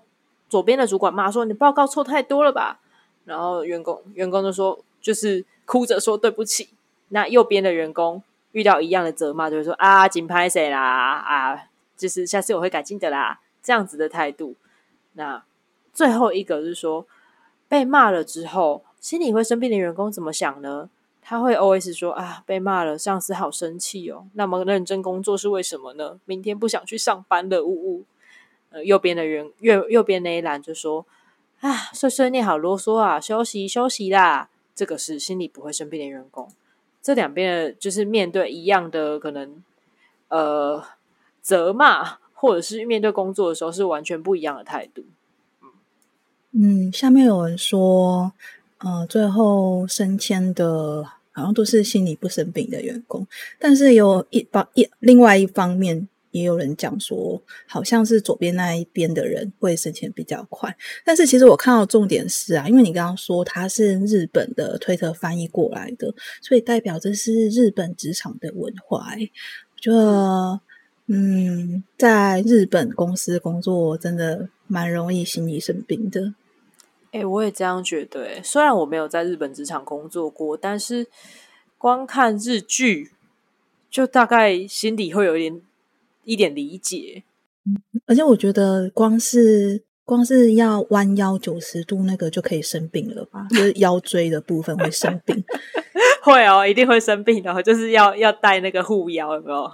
[0.50, 2.80] 左边的主管骂说：“你报告错太多了吧？”
[3.26, 6.70] 然后员工员工就说：“就是。”哭着说对不起。
[7.10, 11.62] 那右边的员工遇到一样的责骂，就会说啊，紧拍谁啦啊，
[11.98, 14.56] 就是下次我会改进的啦，这样子的态度。
[15.16, 15.44] 那
[15.94, 17.06] 最后一个是说，
[17.68, 20.90] 被骂了之后，心里会生病的员工怎么想呢？
[21.22, 24.26] 他会 always 说啊，被骂了，上司好生气哦。
[24.36, 26.18] 那么认真工作是为什么呢？
[26.24, 28.04] 明天不想去上班了，呜呜。
[28.70, 31.06] 呃，右边的员右右边那一栏就说
[31.62, 34.50] 啊，碎碎念好啰嗦啊，休息休息啦。
[34.76, 36.48] 这个是心理不会生病的员工，
[37.02, 39.64] 这两边就是面对一样的可能，
[40.28, 40.84] 呃，
[41.42, 45.04] 责骂或者是面对工作的时候是完全不一样的态度。
[46.52, 48.34] 嗯，下面有人说，
[48.78, 53.26] 呃，最后升迁的好像都是心理不生病的员工，
[53.58, 56.08] 但是有一方一另外一方面。
[56.38, 69.08] 也有人讲说，好像是左边那一边的人会升迁比较快，但是其实我看到重点是啊，因为你刚刚说他是日本的推特翻译过来的，所以代表这是日本职场的文化。
[69.16, 70.62] 我觉得，
[71.08, 76.34] 嗯，在日本公司工作真的蛮容易心理生病的。
[77.12, 78.42] 哎，我也这样觉得。
[78.44, 81.08] 虽然我没有在日本职场工作过，但是
[81.78, 83.12] 光看日剧，
[83.90, 85.62] 就大概心里会有一点。
[86.28, 87.24] 一点理解，
[88.06, 93.48] 而且我觉得光是光是要弯腰九十度那个就可以生病了吧？
[93.50, 95.42] 就是腰椎的部分会生病，
[96.22, 99.72] 会哦，一定会生病的，就是要要带那个护腰，有没有？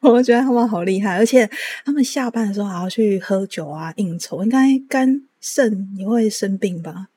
[0.00, 1.46] 我觉得他们好厉害，而且
[1.84, 7.08] 他们下班的时候还要去喝酒啊、应酬，应该肝肾也会生病吧？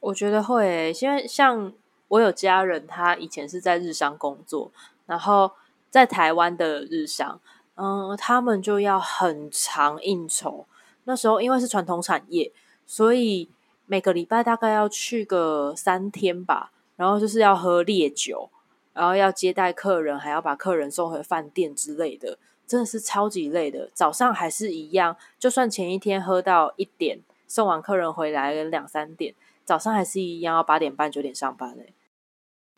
[0.00, 1.72] 我觉得会，因为像
[2.08, 4.70] 我有家人，他以前是在日商工作，
[5.06, 5.50] 然后。
[5.90, 7.40] 在台湾的日商，
[7.76, 10.66] 嗯，他们就要很长应酬。
[11.04, 12.52] 那时候因为是传统产业，
[12.86, 13.48] 所以
[13.86, 16.72] 每个礼拜大概要去个三天吧。
[16.98, 18.50] 然后就是要喝烈酒，
[18.92, 23.88] 然后要接待客人，还要把客人送回饭店之类的，真的是超级累的。
[23.94, 29.32] 早上还是一样，就算前一天喝到一点，送完客人回来两三点，
[29.64, 31.94] 早上还是一样要八点半九点上班嘞。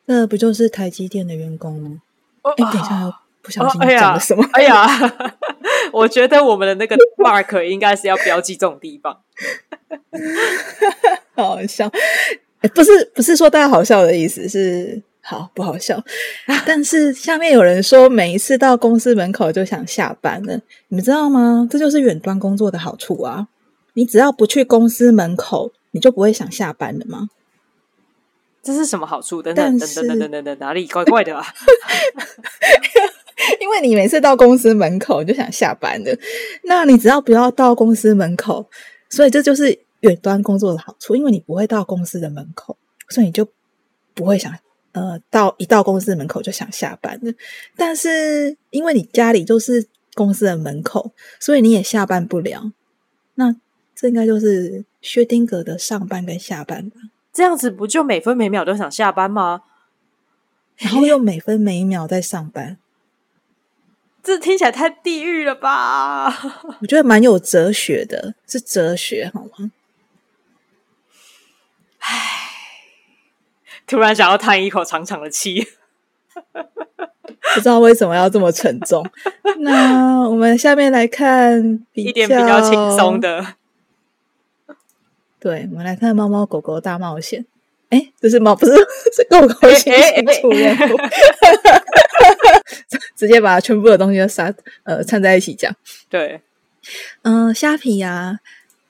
[0.04, 2.02] 那不就是台积电的员工吗？
[2.42, 4.44] 哎，等一下，不小心讲了什么？
[4.52, 4.86] 哎呀，
[5.92, 9.18] 我觉得我们的那个 mark 应该是要标记这种地方，
[11.36, 11.90] 好笑。
[12.74, 15.98] 不是不是说大家好笑的意思，是好不好笑？
[16.66, 20.54] 但是下面有人说，每一次到公司门口就想下班了，
[20.88, 21.66] 你们知道吗？
[21.70, 23.48] 这就是远端工作的好处啊！
[23.94, 27.28] 你只要不去公司门口，你就不会想下班了吗？
[28.62, 29.42] 这是什么好处？
[29.42, 31.44] 等等等等等等等，哪里怪 怪的啊？
[33.60, 36.16] 因为你每次到公司门口就想下班的，
[36.64, 38.68] 那你只要不要到公司门口，
[39.08, 41.16] 所以这就是远端工作的好处。
[41.16, 42.76] 因为你不会到公司的门口，
[43.08, 43.48] 所以你就
[44.14, 44.54] 不会想
[44.92, 47.34] 呃到一到公司门口就想下班的。
[47.76, 52.72] 但是因为你家里就是公司的门口，所以你也下班不了。
[53.36, 53.56] 那
[53.94, 56.96] 这应该就是薛丁格的上班跟下班吧？
[57.32, 59.62] 这样子不就每分每秒都想下班吗？
[60.76, 62.78] 然后又每分每秒在上班，
[64.24, 66.28] 这听起来太地狱了吧？
[66.80, 69.70] 我觉得蛮有哲学的，是哲学好吗？
[71.98, 72.16] 唉，
[73.86, 75.66] 突然想要叹一口长长的气，
[77.54, 79.06] 不知道为什么要这么沉重。
[79.58, 83.56] 那我们下面来看一点比较轻松的。
[85.40, 87.42] 对，我们来看《猫猫狗狗大冒险》。
[87.88, 90.96] 哎，这是猫，不是是狗狗星星出任务，
[93.16, 95.74] 直接把全部的东西都撒呃掺在一起讲。
[96.08, 96.40] 对，
[97.22, 98.38] 嗯，虾皮呀，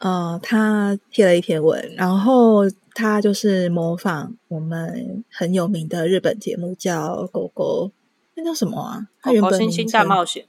[0.01, 7.86] 呃，他贴了一篇文，然后他就是模仿我们很有名的日本节目，叫《狗狗》，
[8.34, 9.07] 那叫什么啊？
[9.22, 10.44] 狗狗星星大冒险。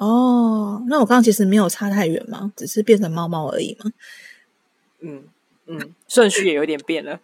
[0.00, 3.92] 哦，那我刚刚其实没有差太远嘛，只是变成猫猫而已嘛。
[5.00, 5.24] 嗯
[5.66, 7.20] 嗯，顺序也有点变了。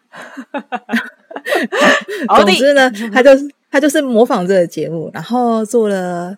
[2.36, 6.36] 总之呢，他就是他就是模仿这个节目，然后做了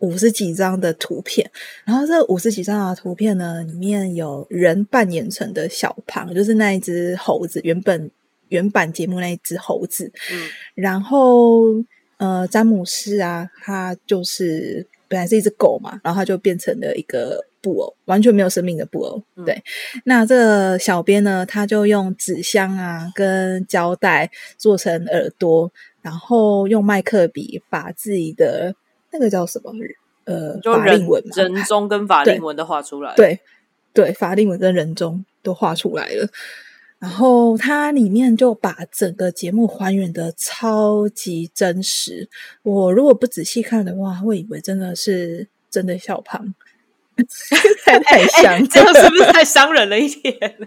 [0.00, 1.50] 五十几张的图片，
[1.86, 8.10] 然后这五十几张的图片呢，里面有人扮演成的小胖，就是那一只猴子，原本
[8.48, 10.12] 原版节目那一只猴子。
[10.30, 11.82] 嗯，然后
[12.18, 14.86] 呃，詹姆斯啊，他就是。
[15.08, 19.22] 本来是一只狗嘛，然后它就变成了一个布偶，完全没有生命的布偶。
[19.44, 19.62] 对，
[20.04, 28.74] 那这个小编呢，他就用纸箱啊跟胶带做成耳朵，然后用麦克笔把自己的
[29.12, 29.72] 那个叫什么
[30.24, 33.14] 呃法令纹、人中跟法令纹都画出来。
[33.16, 33.40] 对
[33.94, 36.28] 对，法令纹跟人中都画出来了。
[36.98, 42.28] 然后它里面就把整个节目还原的超级真实。
[42.62, 46.54] 我如果不仔细看的话，会以为真的是真的小胖，
[47.84, 50.34] 太太像，这样是不是太伤人了一点？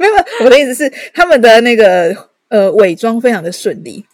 [0.00, 4.04] 没有，我的意思是他们的那个呃伪装非常的顺利。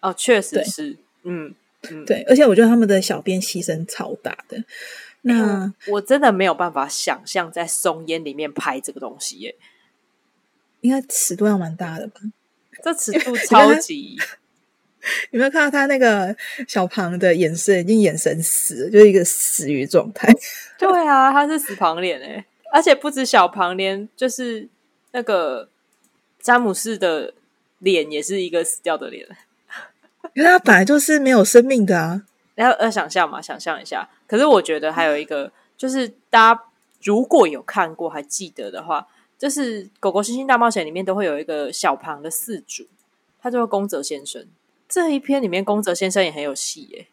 [0.00, 1.54] 哦，确实是，嗯
[1.90, 4.62] 嗯，对，而且我觉得他们的小编牺牲超大的。
[5.22, 9.54] 那我真的没有办法想象在松烟里面拍这个东西耶。
[10.80, 12.20] 应该尺度要蛮大的吧？
[12.80, 14.16] 这尺度超级，
[15.32, 16.34] 有没有看到他那个
[16.68, 20.32] 小庞的眼神已经眼神死，就是一个死鱼状态。
[20.78, 24.68] 对啊，他是死庞脸哎，而且不止小庞，连就是
[25.10, 25.68] 那个
[26.40, 27.34] 詹姆斯的
[27.80, 29.26] 脸也是一个死掉的脸。
[30.34, 32.22] 因为他本来就是没有生命的啊！
[32.54, 34.08] 要要想象嘛，想象一下。
[34.28, 36.62] 可是我觉得还有一个，就是大家
[37.02, 39.08] 如果有看过还记得的话。
[39.38, 42.86] 就是《狗狗星星大冒险》里面都会有一个小旁的四主，
[43.40, 44.44] 他叫宫泽先生。
[44.88, 47.06] 这一篇里面，宫泽先生也很有戏耶。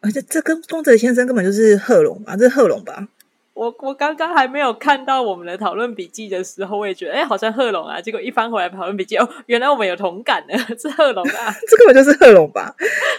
[0.00, 2.36] 而且这跟宫泽先生根本就是贺龙吧？
[2.36, 3.06] 这是贺龙吧？
[3.54, 8.00] 我我刚刚还没有看到我们的讨论笔记的时候，我也觉得哎，好像贺龙啊。
[8.00, 11.54] 结果一翻回来讨论笔记，哦，原来我们有同感呢， 是贺龙啊。
[11.68, 12.74] 这根本就是贺龙吧？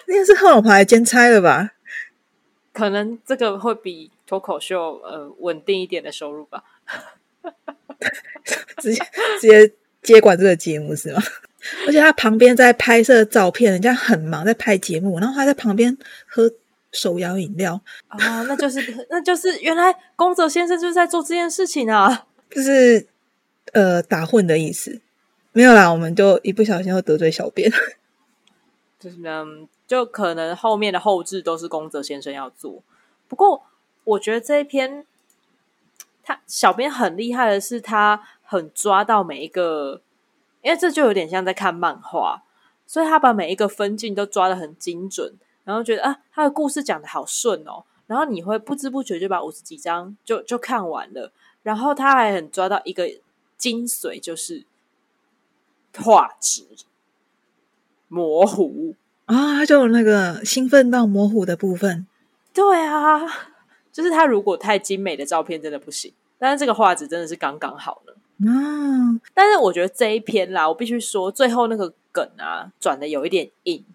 [0.07, 1.72] 应该是贺龙牌兼差了吧？
[2.72, 6.64] 可能这个会比脱口秀呃稳定一点的收入吧。
[8.82, 9.02] 直接
[9.39, 11.22] 直接接管这个节目是吗？
[11.86, 15.95] 而且他旁边在拍摄照片，人家很忙在拍节目，然后他在旁边
[16.26, 16.50] 喝
[16.93, 23.06] 手摇饮料啊，那就是那就是原来宫泽先生就是在做这件事情啊，就是
[23.74, 25.02] 呃打混的意思，
[25.52, 27.70] 没有啦，我们就一不小心又得罪小编，
[28.97, 32.82] 就是嗯，就可能后面的后置都是宫泽先生要做，
[33.28, 33.62] 不过
[34.06, 35.06] 我觉得这一篇。
[36.30, 39.99] 他小编很厉害的是，他很抓到每一个，
[40.61, 42.43] 因为这就有点像在看漫画，
[42.86, 51.32] 所以他把每一个分镜都抓的很精准，然后觉得啊，他的故事讲的好顺哦，然后你会不知不觉就把五十几章就就看完了，
[51.63, 53.09] 然后他还很抓到一个
[53.57, 54.63] 精髓，就是
[55.97, 56.63] 画质
[58.07, 58.93] 模糊
[59.25, 62.05] 啊，就那个兴奋到模糊的部分，
[62.53, 63.21] 对啊。
[63.91, 68.16] 就是他如果太精美的照片真的不行，但是这个画质真的是刚刚好了。
[68.38, 73.86] 嗯，但是我觉得这一篇啦，我必须说最后那个梗啊转的有一点硬。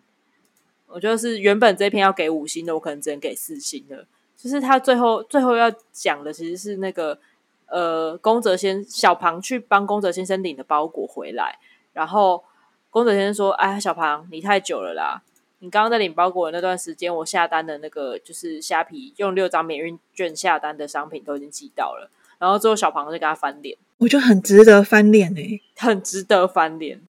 [0.86, 4.06] 我觉得是原本这篇要给五星的，我可能只能给四星的。
[4.36, 7.18] 就是他最后最后要讲的其实是那个
[7.66, 11.58] 呃，宫泽先小庞去帮宫泽先生领的包裹回来，
[11.94, 12.44] 然后
[12.90, 15.22] 宫泽先生说：“哎，小庞你太久了啦。”
[15.60, 22.10] 你刚刚在领包裹的那段时间，我下单的那个就是虾皮用六张免运券下单的商品都已经寄到了，
[22.44, 27.00] 然后最后小庞就跟他翻脸，我觉得很值得翻脸诶，很值得翻脸。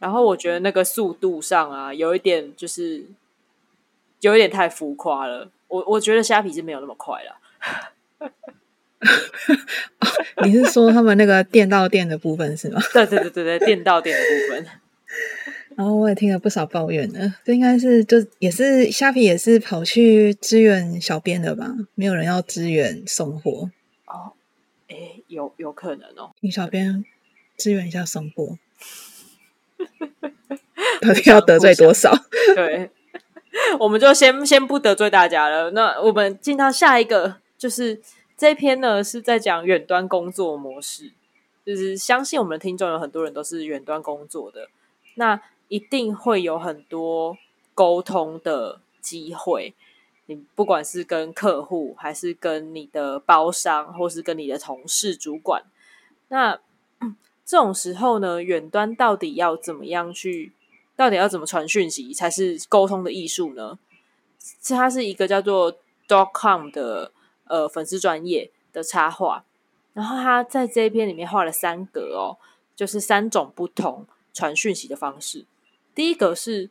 [0.00, 3.04] 然后我觉得那个速度上啊，有一点就是
[4.18, 7.36] 有一点太浮夸了，我我觉得虾皮是没有那么快了。
[10.44, 12.82] 你是说他们那个店到店的部分是吗？
[12.92, 14.66] 对对对对对，店到店的部分。
[15.76, 21.72] 然 后我也听了不少抱怨呢，这应该是就也是虾皮也是跑去支援小编的吧？
[21.94, 23.70] 没有人要支援送货哦，
[24.90, 27.04] 哎，有有可能哦，你小编
[27.56, 28.58] 支援一下松波，
[31.00, 32.12] 到底要得罪多少？
[32.54, 32.90] 对，
[33.78, 35.70] 我们就先先不得罪大家了。
[35.70, 38.00] 那我们进到下一个，就是
[38.36, 41.12] 这篇呢是在讲远端工作模式，
[41.64, 44.68] 就是相信我们的听众有很多人都是远端工作的，
[45.14, 45.40] 那。
[45.70, 47.38] 一定会有很多
[47.76, 49.72] 沟通的机会，
[50.30, 55.64] 你不管是跟客户，还是跟你的包商，或是跟你的同事、主管，
[56.28, 56.56] 那
[57.44, 60.52] 这种时候呢，远端到底要怎么样去？
[60.94, 63.76] 到底要怎么传讯息才是沟通的艺术呢？
[64.62, 65.76] 是它是一个叫做
[66.06, 67.10] dotcom 的
[67.48, 69.44] 呃粉丝专业的插画，
[69.94, 72.38] 然后他在这一篇里面画了三格哦，
[72.76, 75.44] 就是三种不同传讯息的方式。
[75.92, 76.70] 第一个是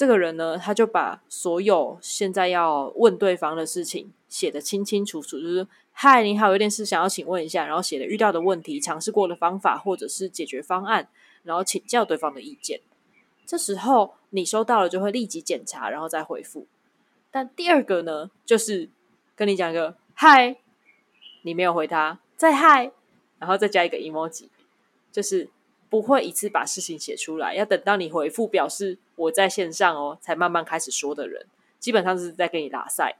[0.00, 11.06] 这个人呢，他就把所有现在要问对方的事情写的清清楚楚，就是“嗨，你好，有点事想要请问一下”，然后写的遇到的问题、尝试过的方法或者是解决方案，
[11.42, 12.80] 然后请教对方的意见。
[13.44, 16.66] 这时候你收到了就会立即检查，然后再回复。
[17.30, 18.88] 但第二个呢，就是
[19.36, 20.56] 跟你讲一个“嗨”，
[21.44, 22.90] 你没有回他，再“嗨”，
[23.38, 24.48] 然后再加一个 emoji，
[25.12, 25.50] 就是。
[25.90, 31.46] 不会一次把事情写出来，要等到你回复表示我在线上哦，才慢慢开始说的人，
[31.78, 33.16] 基本上是在跟你拉赛。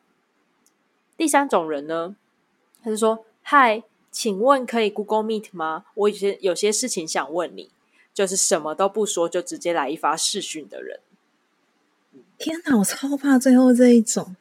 [1.17, 2.17] 第三种人呢，
[2.83, 5.85] 他是说：“嗨，请问可以 Google Meet 吗？
[5.95, 7.71] 我有些有些事情想问你。”
[8.13, 10.99] 就是什么都不说就直接来一发视讯的人。
[12.39, 14.35] 天哪，我超怕最后这一种，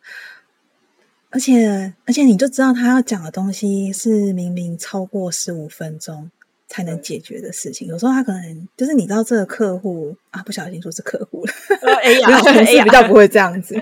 [1.30, 6.32] 而且而且你就知道他要讲的东西是明明超过十五分钟。
[6.70, 11.52] 才能解决的事情，有时候他可能就是你知道这个客户啊，不小心说是客户了，
[12.02, 13.74] 哎呀，同事比较不会这样子，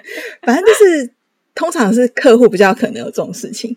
[0.41, 1.13] 反正就是
[1.53, 3.75] 通常是客户比较可能有这种事情，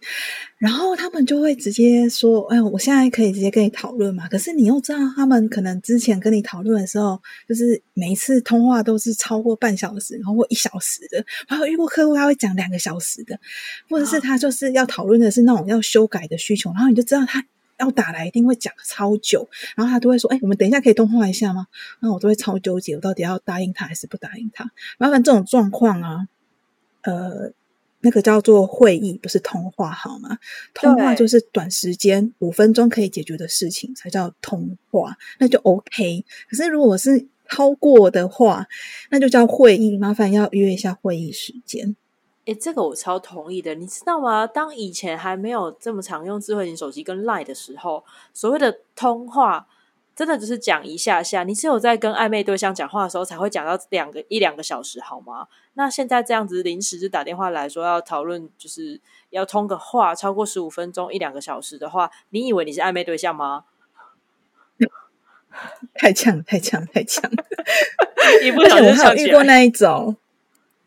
[0.59, 13.41] 然后他们就会直接说：“哎呀，我现在可以直接跟你讨论嘛。”可是你又知道，他们可能之前跟你讨论的时候，就是每一次通话都是超过半小时，然后或一小时的，还有遇过客户他会讲两个小时的，
[13.89, 17.43] 或者是他就是要讨论的是那种要修改的需求，然后你就知道他。
[17.81, 21.67] 要打来一定会讲超久，然后他都会说：“哎，我们等一下可以通话一下吗？”
[22.01, 24.71] 那我都会超纠结，我到底要答应他还是不答应他？
[24.99, 26.29] 麻烦这种状况啊，
[27.03, 27.53] 呃，
[28.01, 30.39] 那个叫做会议，不是通话好吗？
[30.75, 36.25] 通话就是短时间五分钟可以解决的事情才叫通话，那就 OK。
[36.49, 38.67] 可是如果是超过的话，
[39.11, 41.97] 那就叫会议，麻烦要约一下会议时间。
[42.47, 44.47] 哎，这个我超同意的，你知道吗？
[44.47, 49.67] 当以前还没有这么常用智慧型手机跟 Line 的时候，所谓的通话，
[50.17, 51.45] 真的只是讲一下下。
[51.45, 55.47] 你只有在跟暧昧对象讲话的时候，才会讲到两个一两个小时，好吗？
[55.75, 63.65] 那现在这样子临时就打电话来说要讨论，就是要通个话，超过十五分钟一两个小时的话，你以为你是暧昧对象吗？
[65.95, 67.31] 太呛，太呛，太呛！
[68.43, 70.17] 一不小心我遇过那一种。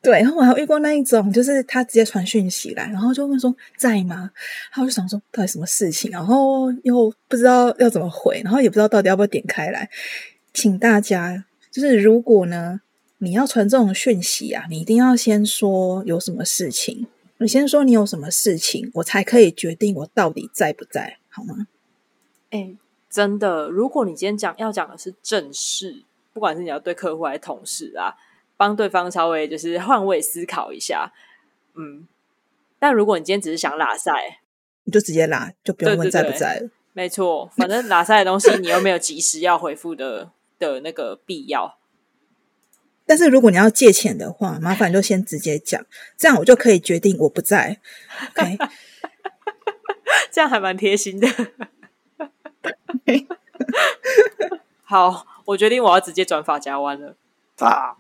[0.04, 4.30] 对，然后我还遇过那一种，就是他直接传讯息来，然后就问说在吗？
[4.70, 9.89] 然后我就想说到底什么事情，然后又不知道要怎么回，然后也不知道到底要不要点开来。
[10.54, 12.82] 请大家就是如果呢
[13.20, 21.68] 你要传这种讯息啊，你一定要先说有什么事情，你先说你有什么事情，我才可以决定我到底在不在，好吗？
[22.49, 22.76] 哎，
[23.10, 28.14] 真的，如果你今天讲要讲的是正事，不管是你要对客户还是同事啊。
[28.64, 31.11] 帮对方稍微就是换位思考一下，
[31.76, 32.07] 嗯，
[32.80, 34.09] 但如果你今天只是想拉塞，
[34.86, 36.70] 你就直接拉，就不用问在不在了。
[36.93, 41.78] 没错，反正拉塞的东西你又没有及时要回复的的那个必要。
[43.05, 45.86] 但是如果你要借钱的话，麻烦就先直接讲，
[46.16, 47.82] 这样我就可以决定我不在。
[48.30, 48.57] OK，
[50.32, 51.28] 这样还蛮贴心的。
[54.86, 57.18] 好，我决定我要直接转发加弯了。
[57.59, 57.97] 啊！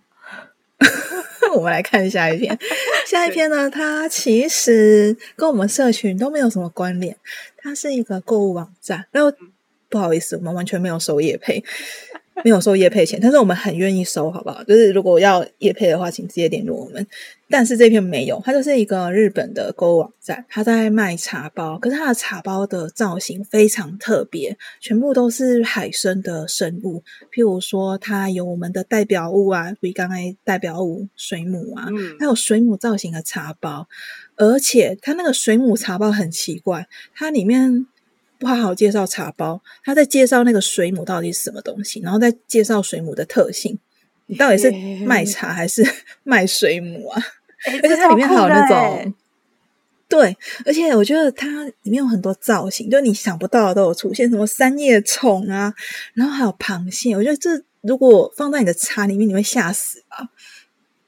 [1.51, 2.57] 我们来看下一篇。
[3.05, 7.15] 下一篇呢，它其实跟我们社群都没有什么关联。
[7.57, 9.05] 它是一个购物网站。
[9.11, 9.31] 然后
[9.89, 11.63] 不好意思，我们完全没有收业配，
[12.43, 14.63] 没有收业配钱，但是我们很愿意收，好不好？
[14.63, 17.05] 就是如果要业配的话，请直接联络我们。
[17.49, 31.87] 但是这篇没有，它就是一个日本的购物网站，它在卖茶包，可是它的茶包的造型非常特别，全部都是海生的生物，譬如说它有我们的代表物啊，比刚才代表物水母啊，
[32.19, 33.87] 还有水母造型的茶包，
[34.35, 37.85] 而且它那个水母茶包很奇怪，它里面
[38.43, 43.79] 不好好介绍茶包，他在介绍那个水母到底是什么东西，然后再介绍水母的特性。
[44.25, 44.69] 你到底是
[45.05, 45.81] 卖茶还是
[46.23, 47.21] 卖水母啊？
[47.81, 49.13] 而且它里面还有那种，
[50.09, 50.35] 对，
[50.65, 51.47] 而且我觉得它
[51.83, 55.73] 里面有很多造型，就你想不到的都有出现，什么三叶虫啊，
[56.13, 57.15] 然后还有螃蟹。
[57.15, 57.49] 我觉得这
[57.81, 60.29] 如果放在你的茶里面，你会吓死吧？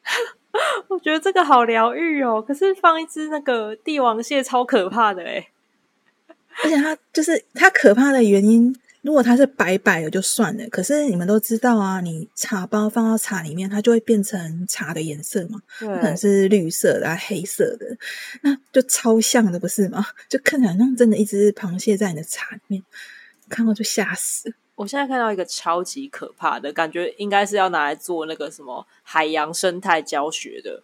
[0.88, 5.45] 我觉得这个好疗愈哦，可是放一只那个帝王蟹超可怕的哎，
[6.64, 8.76] 而且它就是它可怕的原因。
[9.01, 17.86] 如果它是白白的就算了，可是你们都知道啊，你茶包放到茶里面，它就会变成茶的颜色嘛，可能是绿色的、啊黑色的，
[18.41, 20.03] 那就超像的，不是吗？
[20.28, 22.84] 就看起来像真的一只螃蟹在你的茶里面，
[23.47, 24.51] 看到就吓死。
[24.74, 30.82] 我现在看到一个超级可怕的感觉，应该是要拿来做那个什么海洋生态教学的，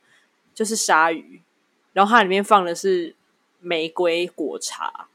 [0.54, 1.42] 就是鲨鱼，
[1.94, 3.16] 然后它里面放的是
[3.60, 5.08] 玫瑰果茶，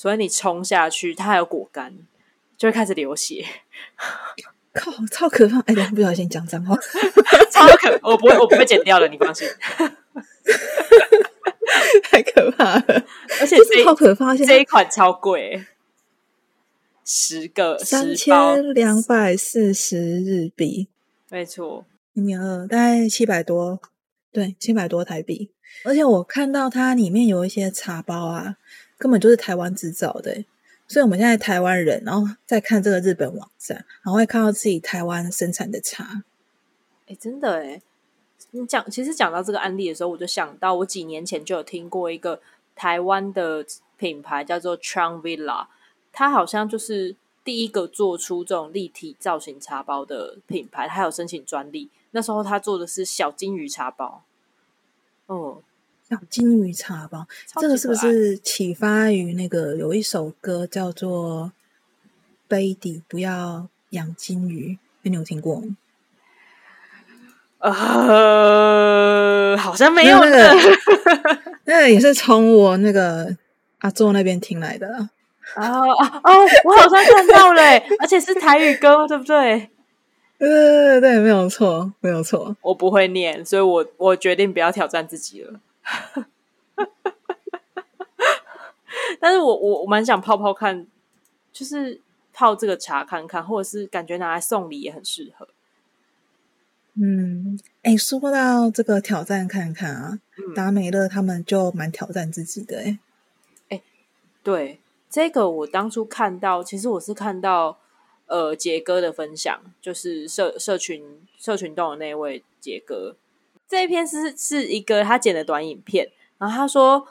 [0.00, 1.94] 所以你冲下去，它还有果干。
[2.56, 3.44] 就会开始流血，
[4.72, 5.60] 靠，超可怕！
[5.66, 6.74] 哎，不小心讲脏话，
[7.52, 9.46] 超可，我不会，我不会剪掉的，你放心。
[12.04, 13.04] 太可怕了，
[13.42, 14.34] 而且超可怕！
[14.34, 15.66] 这一款超贵，
[17.04, 20.88] 十个三千两百四十日币，
[21.28, 21.84] 没错，
[22.14, 23.78] 一年二大概七百多，
[24.32, 25.50] 对，七百多台币。
[25.84, 28.56] 而且我看到它里面有一些茶包啊，
[29.00, 30.44] 根本就是台湾制造的。
[30.86, 36.24] 所以我们现在台湾人，然后再看这个日本网站，然后会看到自己台湾生产的茶。
[37.06, 37.80] 哎，真的哎！
[38.50, 42.40] 你讲，其实讲到这个案例的时候，我就想到我几年前就有听过一个
[42.74, 43.64] 台湾的
[43.96, 45.68] 品牌叫做 Trang Villa，
[46.12, 51.88] 它好像就是第一个做出这种立体造型茶包的品牌，它有申请专利。
[52.10, 54.24] 那时候他做的是小金鱼茶包。
[55.26, 55.62] 哦。
[56.10, 57.26] 养金鱼茶包，
[57.60, 61.52] 这个是不是启发于那个有一首歌叫做
[62.48, 64.74] 《Baby 不要养金鱼》？
[65.02, 65.76] 你有听过吗？
[67.60, 70.18] 呃，好像没有。
[70.18, 70.50] 那个，
[71.66, 73.36] 那个也是从我那个
[73.80, 75.08] 阿座那边听来的。
[75.56, 76.30] 哦哦哦，
[76.64, 77.62] 我好像看到了，
[78.00, 79.70] 而且是台语歌，对不对？
[80.38, 82.56] 对对，没有错，没有错。
[82.62, 85.60] 我不会念，所以我我决定不要挑战自己了。
[89.20, 90.86] 但是我我我蛮想泡泡看，
[91.52, 92.00] 就是
[92.32, 95.48] 泡这个茶看看，或者是感觉拿来送礼也很适合。
[96.94, 100.18] 嗯，哎，说到这个挑战看看啊，
[100.54, 102.98] 达美乐他们就蛮挑战自己的哎。
[103.68, 103.82] 哎，
[104.42, 107.78] 对，这个我当初看到，其实我是看到
[108.26, 113.16] 呃杰哥的分享，就是社社群社群动的那位杰哥。
[113.70, 117.06] 这一篇是是一个他剪的短影片，然后他说，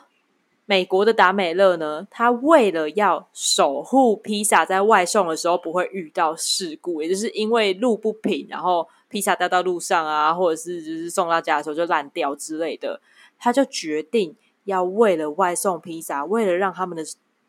[0.66, 13.00] 美国的达美乐呢，他为了要守护披萨在外送的时候不会遇到事故，也就是因为路不平，然后披萨掉到路上啊，或者是就是送到家的时候就烂掉之类的，
[13.38, 17.02] 他就决定要为了外送披萨，为了让他们的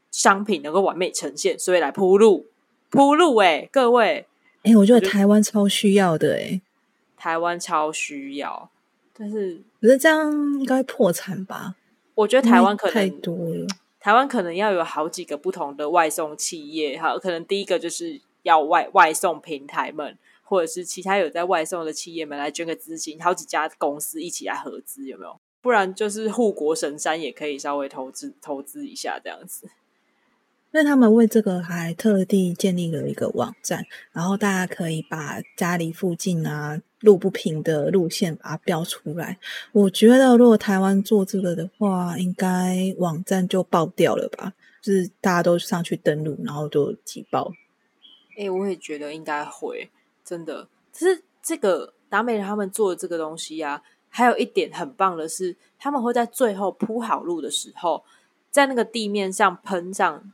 [0.10, 2.48] 商品能够完美呈现，所以来铺路
[2.90, 3.36] 铺路。
[3.36, 4.26] 哎，各位，
[4.64, 6.62] 哎，我觉得台湾超需要的，哎，
[7.18, 8.70] 台湾超需要。
[9.22, 11.76] 但是，可是这样应该破产吧？
[12.16, 13.68] 我觉得台湾可能太多了。
[14.00, 25.40] 台湾可能要有好几个不同的外送企业，哈，可能第一个就是要外外送平台们，或者是其他有在外送的企业们来捐个资金，好几家公司一起来合资，有没有？
[25.62, 29.70] 不然就是护国神山也可以稍微投资投资一下这样子。
[30.72, 39.38] 那他们为这个还特地建立了一个网站，然后大家可以把家里附近啊路不平的路线把它标出来。
[39.72, 44.54] 我觉得如果台湾做这个的话，应该网站就爆掉了吧？
[44.82, 47.52] 就是大家都上去登录，然后就挤爆。
[48.38, 49.90] 哎，我也觉得应该会，
[50.24, 50.68] 真的。
[50.92, 58.04] 只是这个达美人他们做的这个东西啊，还有一点很棒的是，他们会在最后铺好路的时候，
[58.50, 60.32] 在那个地面上喷上。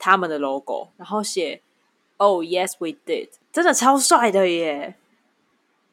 [0.00, 1.60] 他们的 logo，然后写
[2.18, 4.94] “Oh yes we did”，真的超帅的耶！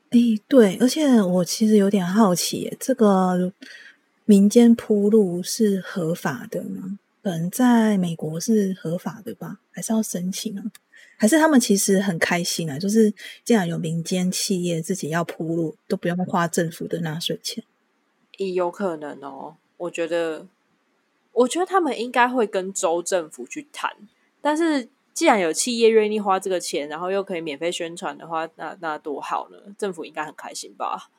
[0.10, 3.52] 哎，对，而且我其实有点好奇，这个
[4.26, 7.00] 民间铺路是合法的吗？
[7.22, 9.60] 可能在美国是合法的吧？
[9.72, 10.64] 还是要申请啊？
[11.18, 12.78] 还是他们其实很开心啊？
[12.78, 17.64] 就是既然有民间企业自己要铺路，都不用花政府的纳税钱？
[18.38, 20.48] 也有可能哦，我觉得。
[21.38, 23.92] 我觉得他们应该会跟州政府去谈，
[24.42, 29.58] 但是既然有企业愿意花这个钱，然后又可以免费宣传的话，那那多好呢！
[29.78, 31.10] 政府应该很开心吧？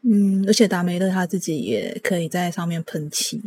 [0.00, 3.40] 嗯，而且达美乐他自己也可以在上面喷漆，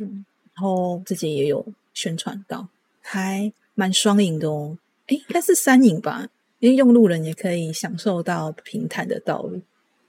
[0.53, 1.65] 然后自己也有
[1.95, 2.67] 宣传到，
[3.01, 4.77] 还蛮双赢的哦。
[5.07, 6.27] 诶，应该是三赢吧，
[6.59, 9.61] 因为用路人也可以享受到平坦的道路。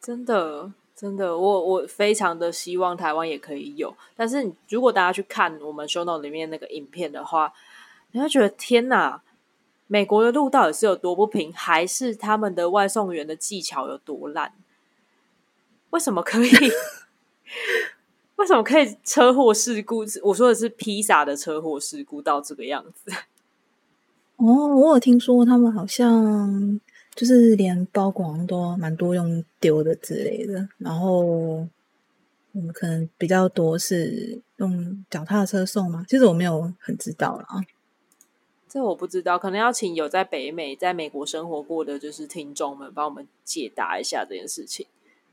[0.03, 3.97] 真的，真的，我我非常的希望台湾也可以有。
[4.15, 7.51] 但是如果大家去看我们 show note 里面那个影片的话，
[8.19, 9.23] 你会觉得天哪，
[9.87, 14.53] 美国的路到底是有多不平，还是他们的外送员的技巧有多烂？
[15.91, 16.51] 为什么可以？
[18.35, 20.05] 为什么可以车祸事故？
[20.25, 23.13] 我说的是披萨的车祸事故到这个样子。
[24.35, 26.81] 哦，我有听说他们好像
[27.15, 31.21] 就是连包裹都蛮多用丢的之类的，然后
[32.53, 36.05] 我们可能比较多是用脚踏车送嘛。
[36.09, 37.63] 其实我没有很知道了啊，
[38.69, 44.87] 这我不知道，可能要请有在北美、在美国生活过的就是听众们帮我们解答一下这件事情。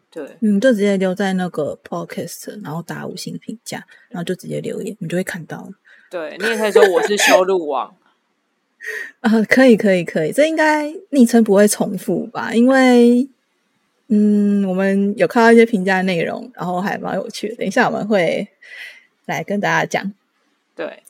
[0.09, 5.71] 对，嗯，就直接留在那个 podcast，然后打五星评价，然后就直接留言，你就会看到了。
[6.09, 7.93] 对你也可以说我是修路王
[9.19, 12.53] 啊，可以，可以，可以，这应该昵称不会重复吧？
[12.53, 13.27] 因为，
[14.07, 17.55] 嗯，我们有看到一些评价内容，然后还蛮有趣的。
[17.55, 18.47] 等一下我们会
[19.25, 20.13] 来跟大家讲。
[20.75, 21.03] 对，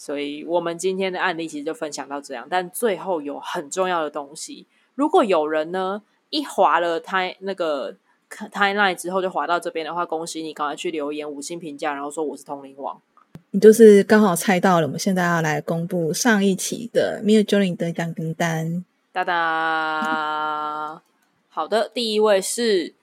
[0.00, 7.96] 所以我们今天的案例其实就分享到这样，但最后有很重要的东西，如果有人呢一划了他那个。
[8.52, 12.96] timeline 之后就滑到这边的话，恭喜你，赶快去留言五星评价，然后说我是通灵王。
[13.50, 18.84] 你就是刚好猜到了，我们现在要来公布上一期的 m i r j o r y 的奖名单。
[19.10, 21.02] 哒哒，
[21.48, 22.94] 好的，第一位是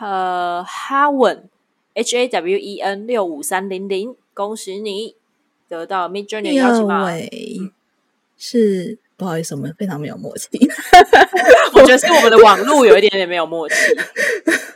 [0.00, 1.48] 呃哈文
[1.94, 5.14] H A W E N 六五三零零，恭喜你
[5.68, 7.10] 得到 Mid Journey 邀请码。
[8.36, 8.98] 是。
[9.18, 10.46] 不好意思，我们非常没有默契。
[11.72, 13.74] 我觉得是我们的网络有一点点没有默契。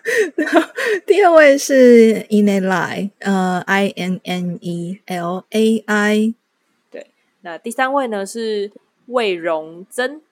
[1.05, 6.35] 第二位是 In a Lie，呃，I N N E L A I。
[6.91, 7.09] 对，
[7.43, 8.73] 那第三位呢是
[9.09, 10.23] 魏荣珍。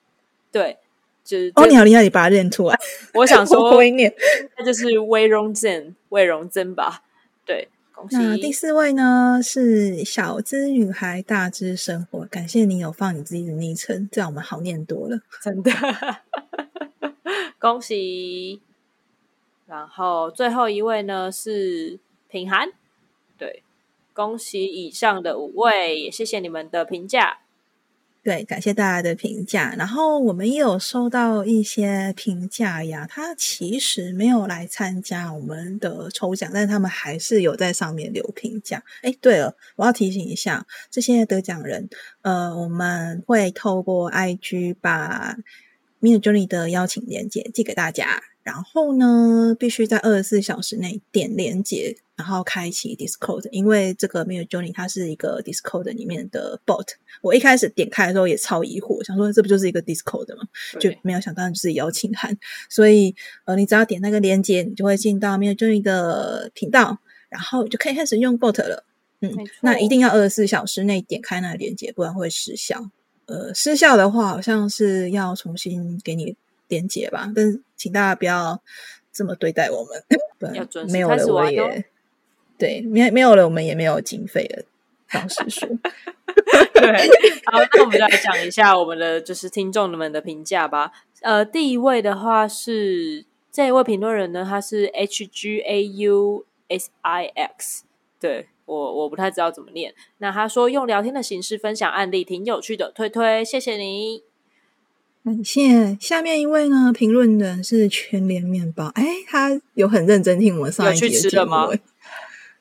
[0.51, 0.77] 对，
[1.23, 2.75] 就是哦，你好厉害，你把它认出来。
[3.13, 4.11] 我想说， 会念，
[4.57, 7.03] 那就是魏荣珍，魏荣珍吧？
[7.45, 7.67] 对。
[8.11, 15.71] 那第四位呢是小资女孩大资生活，感谢你有放你自己的昵称，这样我们好念多了，真的，
[17.59, 18.61] 恭喜。
[19.67, 22.69] 然后最后一位呢是品涵，
[23.37, 23.61] 对，
[24.13, 27.39] 恭喜以上的五位，也谢谢你们的评价。
[28.29, 29.73] 对，感谢大家的评价。
[29.75, 38.83] 然后我们也有收到一些评价呀，他其实没有来参加我们的抽奖，但他们还是有在上面留评价。
[39.01, 41.89] 哎，对了，我要提醒一下这些得奖人，
[42.21, 45.35] 呃，我们会透过 IG 把
[45.99, 48.21] m i n Journey 的邀请链接寄给大家。
[48.49, 53.47] 然后呢，必须在二十四小时内点连接，然后开启 Discord。
[53.51, 56.87] 因为这个 Mio Journey 它是一个 Discord 里面的 bot。
[57.21, 60.47] 我一开始点开的时候也超疑惑，想说这不就是一个 Discord 吗？
[60.79, 62.35] 就没有想到就是邀请函。
[62.71, 63.13] 所以
[63.45, 66.97] 呃，你只要点那个连接，你就会进到 Mio Journey 的频道，
[67.29, 68.83] 然后就可以开始用 bot 了。
[69.21, 69.31] 嗯，
[69.61, 72.89] 那一定要二十四小时内点开那个连接，不然会失效。
[73.27, 76.35] 呃，失效的话，好像是要重新给你。
[76.69, 78.61] 连接吧，但是请大家不要
[79.11, 80.01] 这么对待我们。
[80.39, 81.85] 对，没有了我也
[82.57, 84.63] 对，没没有了我们也没有经费了。
[85.11, 85.67] 老实说，
[86.73, 87.09] 对。
[87.45, 90.91] 好，那我们就来讲一下我们的就是听众们的评价吧。
[91.21, 97.83] 呃，第一位的话是这一位评论人呢，他是 H G A U S I X，
[98.19, 99.95] 对我我不太知道怎么念。
[100.19, 104.28] 那他说用聊天的形式分享案例挺有趣的，推推，谢谢你。
[105.29, 108.87] 感谢下面一位呢，评论人是全联面包。
[108.95, 111.53] 哎，他有很认真听我们上一集的节目。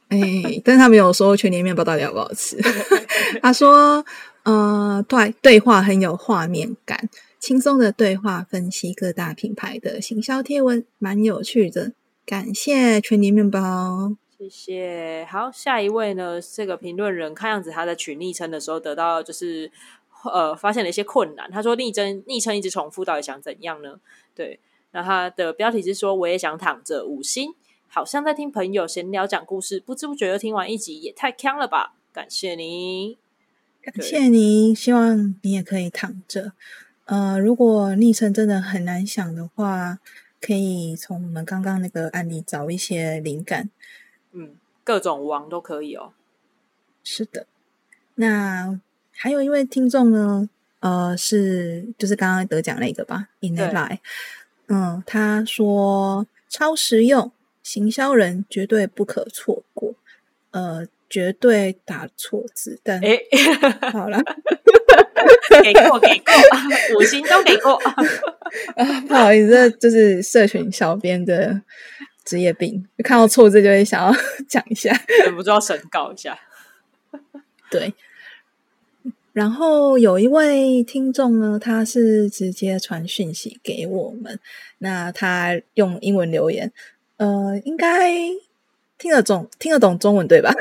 [0.08, 2.58] 哎，但是他没有说全联面包到底好不好吃。
[3.40, 4.04] 他说，
[4.42, 7.08] 呃，对，对话很有画面感，
[7.40, 11.92] 轻松的对话分析各大品牌的行销贴文，蛮有趣的。
[12.26, 15.26] 感谢全联面包，谢谢。
[15.30, 19.72] 好，下一位呢，这个评论人看样子他在取昵称的时候得到就是。
[20.24, 21.50] 呃，发现了一些困难。
[21.50, 24.00] 他说：“昵称昵称一直重复，到底想怎样呢？”
[24.34, 24.58] 对，
[24.90, 27.54] 那他的标题是说：“我也想躺着五星，
[27.86, 33.16] 好像在听朋友闲聊讲故事，不知不觉又听完一集，也太强了吧！”感谢你，
[33.80, 36.52] 感谢你，希望你也可以躺着。
[37.04, 39.98] 呃，如果昵称真的很难想的话，
[40.40, 43.70] 可以从我们刚刚那个案例找一些灵感。
[44.32, 46.12] 嗯，各种王都可以哦。
[47.04, 47.46] 是的，
[48.16, 48.80] 那。
[49.20, 50.48] 还有一位听众呢，
[50.78, 53.98] 呃，是就是刚刚得奖那个吧，In the Lie，
[54.68, 57.32] 嗯，他说超实用，
[57.64, 59.94] 行销人绝对不可错过。
[60.52, 63.18] 呃，绝对打错字，但哎，
[63.92, 64.22] 好了，
[65.62, 66.32] 给过给过，
[66.96, 67.74] 五星都给过。
[68.76, 71.60] 啊，不好意思，这就是社群小编的
[72.24, 74.16] 职业病，看到错字就会想要
[74.48, 74.90] 讲一下，
[75.24, 76.38] 忍不住要审稿一下。
[77.68, 77.92] 对。
[79.38, 84.40] 然后有一位听众呢，他是直接传讯息给我们，
[84.78, 86.72] 那他用英文留言，
[87.18, 88.10] 呃，应该
[88.98, 90.52] 听得懂，听得懂中文对吧？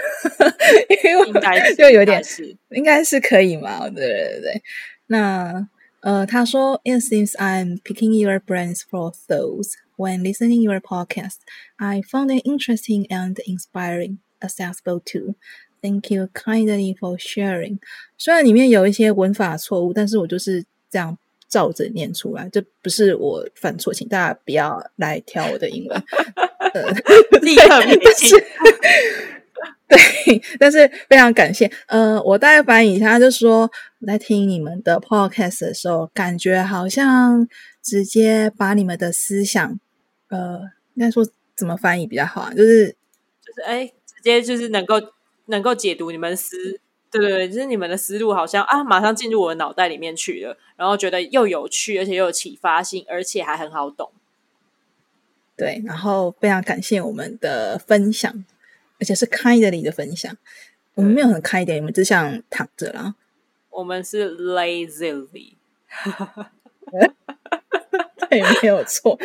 [1.03, 3.89] 因为应该就有点是应该是可以嘛？
[3.89, 4.61] 对对对。
[5.07, 5.67] 那
[6.01, 11.38] 呃，他说，It seems I'm picking your brains for those when listening your podcast.
[11.78, 15.34] I found it interesting and inspiring, accessible too.
[15.82, 17.80] Thank you kindly for sharing。
[18.17, 21.17] 虽然里面有一些文法错误，但是我就是这样
[21.47, 26.03] 照着念出来，这不是我犯错，请大家不要来挑我的英文。
[26.73, 26.91] 呃，
[27.41, 28.38] 立刻灭亲。
[29.88, 29.97] 对，
[30.59, 31.71] 但是非常感谢。
[31.88, 33.61] 呃，我大概翻译一下，就说
[33.99, 37.47] 我在听你们的 podcast 的时候，感觉好像
[37.82, 39.80] 直接把你们的思想，
[40.28, 40.59] 呃，
[40.95, 41.25] 应该说
[41.55, 42.53] 怎么翻译比较好啊？
[42.53, 42.88] 就是
[43.41, 44.95] 就是哎，直接就是能够
[45.47, 46.79] 能够解读你们思，
[47.11, 54.11] 对对对，就是你们的思路好像啊，马上进入我的脑袋里面去了，然后觉得又有趣，而且又有启发性，而且还很好懂。
[55.57, 58.45] 对，然后非常感谢我们的分享。
[58.99, 60.35] 而且是 kindly 的分享，
[60.95, 63.13] 我们没有很开一点，我们只想躺着啦。
[63.69, 65.53] 我们是 lazily，
[68.27, 69.15] 对，没有错。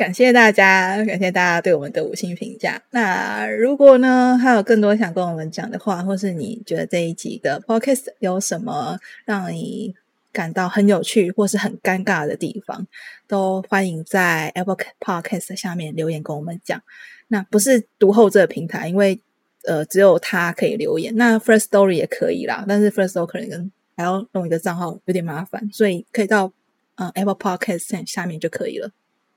[0.00, 2.80] 感谢大家，感谢大家对我们的五星评价。
[2.90, 9.94] 那如果呢，还有更多想跟我们讲的话，或是你觉得这一集的 podcast 有什么让你
[10.32, 12.86] 感到很有趣或是很尴尬的地方，
[13.28, 16.80] 都欢迎在 Apple Podcast 下面留言跟我们讲。
[17.28, 19.20] 那不是读后这个平台，因为
[19.66, 21.14] 呃只有他可以留言。
[21.16, 26.50] 那 First Story 也可以啦，但是 First Story 可能跟还要弄一个账号，有点麻烦，所以可以到
[26.94, 28.90] 呃 Apple Podcast 下面就可以了。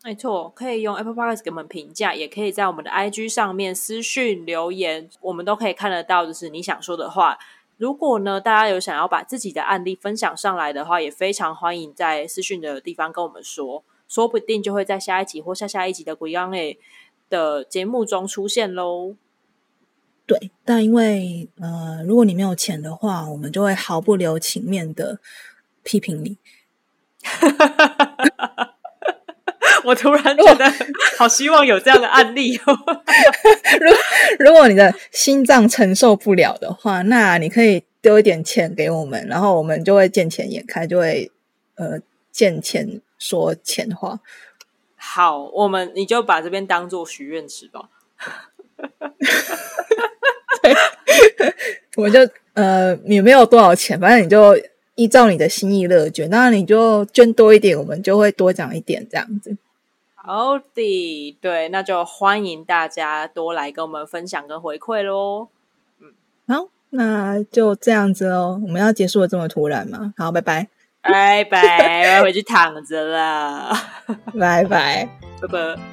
[0.04, 7.40] 没错，可以用 Apple Podcast 给我们评价，也可以在我们的 IG 上面私讯留言，我们都可以看得到，就是你想说的话。
[7.78, 16.78] 如果呢，大家有想要把自己的案例分享上来的话，也非常欢迎在私讯的地方跟我们说，说不定就会在下一集或下下一集的鬼样诶。
[17.30, 19.16] 的节目中出现喽，
[20.28, 25.20] 对，但因为呃，如果你没有钱的话，我们就会毫不留情面的
[25.82, 26.38] 批评你。
[29.84, 30.66] 我突然觉得
[31.18, 32.78] 好希望有这样的案例哦。
[33.80, 41.32] 如如果你的心脏承受不了的话，那你可以丢一点钱给我们，然后我们就会见钱眼开，就会
[41.76, 42.00] 呃
[42.32, 44.20] 见钱说钱话。
[44.96, 47.90] 好，我们你就把这边当做许愿池吧。
[50.62, 50.74] 对，
[51.98, 52.20] 我就
[52.54, 54.58] 呃，你没有多少钱，反正你就
[54.96, 59.56] 依照你的心意乐捐，当然你就捐多一点，我们就会多讲一点这样子。
[60.26, 65.50] 好的，对，那就欢迎大家多来跟我们分享跟回馈喽。
[66.00, 66.14] 嗯，
[66.48, 68.58] 好，那就这样子喽。
[68.64, 70.14] 我们要结束的这么突然吗？
[70.18, 70.70] 好，拜拜。
[71.02, 73.74] 拜拜，我要回去躺着了。
[74.40, 75.10] 拜拜，
[75.42, 75.93] 拜拜。